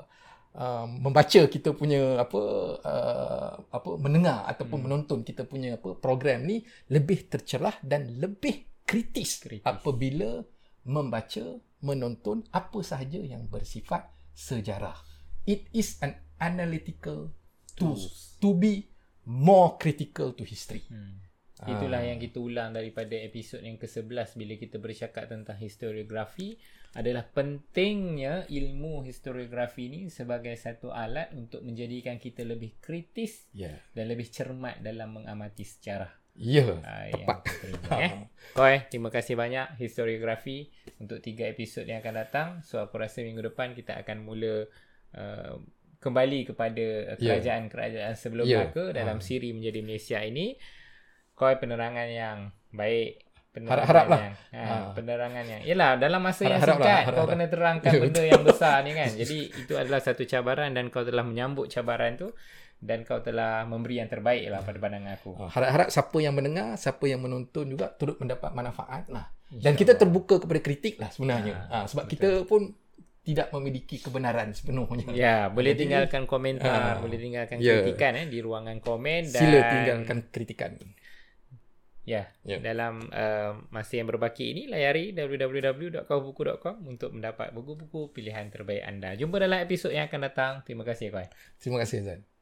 uh, 0.56 0.88
membaca 0.88 1.40
kita 1.46 1.70
punya 1.72 2.18
apa 2.18 2.42
uh, 2.80 3.52
apa 3.68 3.90
mendengar 3.96 4.44
ataupun 4.46 4.80
Hmm. 4.80 4.86
menonton 4.88 5.18
kita 5.20 5.44
punya 5.44 5.76
apa 5.76 5.94
program 5.94 6.42
ni 6.42 6.60
lebih 6.88 7.28
tercerah 7.28 7.76
dan 7.80 8.16
lebih 8.16 8.66
kritis, 8.82 9.40
Kritis. 9.40 9.64
apabila 9.64 10.42
membaca 10.84 11.44
menonton 11.80 12.46
apa 12.50 12.78
sahaja 12.80 13.18
yang 13.18 13.46
bersifat 13.46 14.06
sejarah. 14.32 14.96
It 15.44 15.70
is 15.70 15.98
an 16.00 16.14
analytical 16.38 17.30
tool 17.74 17.94
Tools. 17.94 18.38
to 18.38 18.50
be 18.52 18.90
more 19.24 19.76
critical 19.76 20.32
to 20.32 20.42
history. 20.42 20.86
Hmm. 20.86 21.22
Itulah 21.56 22.04
Ah. 22.04 22.08
yang 22.12 22.20
kita 22.20 22.36
ulang 22.36 22.70
daripada 22.70 23.16
episod 23.16 23.58
yang 23.58 23.76
ke-11 23.76 24.36
bila 24.36 24.54
kita 24.54 24.76
bercakap 24.76 25.24
tentang 25.26 25.56
historiografi 25.56 26.60
adalah 26.96 27.28
pentingnya 27.28 28.48
ilmu 28.48 29.04
historiografi 29.04 29.86
ni 29.86 30.00
sebagai 30.08 30.56
satu 30.56 30.88
alat 30.88 31.28
untuk 31.30 31.60
menjadikan 31.60 32.16
kita 32.16 32.40
lebih 32.42 32.80
kritis. 32.80 33.52
Yeah. 33.52 33.76
dan 33.92 34.08
lebih 34.08 34.26
cermat 34.26 34.80
dalam 34.80 35.12
mengamati 35.14 35.60
sejarah. 35.62 36.08
Ya, 36.36 36.68
Ah, 36.84 37.08
tepat. 37.08 37.48
Terima, 37.48 37.88
eh. 37.96 38.12
Koi, 38.56 38.76
terima 38.88 39.08
kasih 39.08 39.34
banyak 39.34 39.76
historiografi 39.76 40.68
untuk 40.96 41.20
tiga 41.20 41.44
episod 41.44 41.84
yang 41.84 42.00
akan 42.00 42.14
datang. 42.14 42.48
So 42.60 42.76
aku 42.78 42.96
rasa 42.96 43.20
minggu 43.20 43.40
depan 43.42 43.72
kita 43.72 43.96
akan 44.00 44.20
mula 44.20 44.68
uh, 45.12 45.56
kembali 45.96 46.44
kepada 46.44 46.84
uh, 47.12 47.16
Ya. 47.16 47.40
kerajaan-kerajaan 47.40 48.14
sebelum 48.14 48.44
Ya. 48.44 48.68
Melaka 48.68 48.92
dalam 48.92 49.20
Ah. 49.20 49.24
siri 49.24 49.52
menjadi 49.52 49.80
Malaysia 49.80 50.20
ini. 50.20 50.60
Koi 51.32 51.56
penerangan 51.56 52.08
yang 52.08 52.38
baik. 52.70 53.25
Penerangan 53.56 53.72
Harap-harap 53.72 54.06
lah. 54.06 54.20
yang, 54.20 54.34
ha, 54.52 54.92
penerangan 54.92 55.44
yang 55.46 55.60
Yelah 55.64 55.90
dalam 55.96 56.20
masa 56.20 56.40
yang 56.44 56.60
Harap-harap 56.60 56.76
lah, 56.76 56.76
singkat 56.76 56.92
kau 56.92 57.08
harap-harap. 57.08 57.32
kena 57.32 57.46
terangkan 57.48 57.88
Ya, 57.88 58.00
benda 58.02 58.22
yang 58.22 58.42
besar 58.44 58.76
ni 58.84 58.92
kan 58.92 59.10
jadi 59.20 59.38
itu 59.48 59.72
adalah 59.74 60.00
satu 60.00 60.22
cabaran 60.22 60.70
dan 60.70 60.84
kau 60.86 61.00
telah 61.00 61.22
menyambut 61.22 61.66
cabaran 61.66 62.14
tu 62.14 62.28
dan 62.76 63.02
kau 63.02 63.18
telah 63.18 63.64
memberi 63.64 63.96
yang 63.96 64.06
terbaik 64.06 64.44
lah 64.46 64.60
pada 64.60 64.76
pandangan 64.76 65.16
aku 65.16 65.30
Ah, 65.34 65.48
Harap-harap 65.48 65.88
siapa 65.88 66.16
yang 66.18 66.32
mendengar, 66.32 66.76
siapa 66.76 67.00
yang 67.02 67.18
menonton 67.18 67.64
juga 67.66 67.88
turut 67.90 68.16
mendapat 68.16 68.52
manfaat 68.52 69.08
lah. 69.08 69.32
Dan 69.46 69.56
InsyaAllah. 69.72 69.78
kita 69.78 69.92
terbuka 69.96 70.34
kepada 70.36 70.60
kritik 70.60 70.94
lah 70.96 71.08
sebenarnya. 71.08 71.54
Ah, 71.64 71.72
Ah, 71.72 71.84
sebab 71.86 72.04
betul. 72.04 72.12
kita 72.12 72.28
pun 72.44 72.62
tidak 73.22 73.48
memiliki 73.50 73.96
kebenaran 73.96 74.52
sepenuhnya. 74.52 75.08
Ya, 75.10 75.36
boleh 75.48 75.72
Jadi, 75.72 75.80
tinggalkan 75.82 76.22
komentar, 76.24 76.68
ah, 76.68 76.94
boleh 76.96 77.16
tinggalkan 77.16 77.58
ya. 77.58 77.80
kritikan 77.80 78.12
eh 78.14 78.26
di 78.26 78.38
ruangan 78.38 78.78
komen 78.78 79.22
dan 79.26 79.40
Sila 79.40 79.60
tinggalkan 79.66 80.18
kritikan. 80.28 80.70
Ya, 82.06 82.30
Ya. 82.46 82.62
dalam 82.62 83.10
uh, 83.10 83.58
masa 83.74 83.98
yang 83.98 84.06
berbaki 84.06 84.54
ini 84.54 84.70
layari 84.70 85.10
www.kaubuku.com 85.10 86.86
untuk 86.86 87.10
mendapat 87.10 87.50
buku-buku 87.50 88.14
pilihan 88.14 88.46
terbaik 88.46 88.86
anda. 88.86 89.18
Jumpa 89.18 89.42
dalam 89.42 89.58
episod 89.58 89.90
yang 89.90 90.06
akan 90.06 90.20
datang. 90.30 90.52
Terima 90.62 90.86
kasih 90.86 91.10
Koi. 91.10 91.26
Terima 91.58 91.82
kasih 91.82 92.06
Zan. 92.06 92.35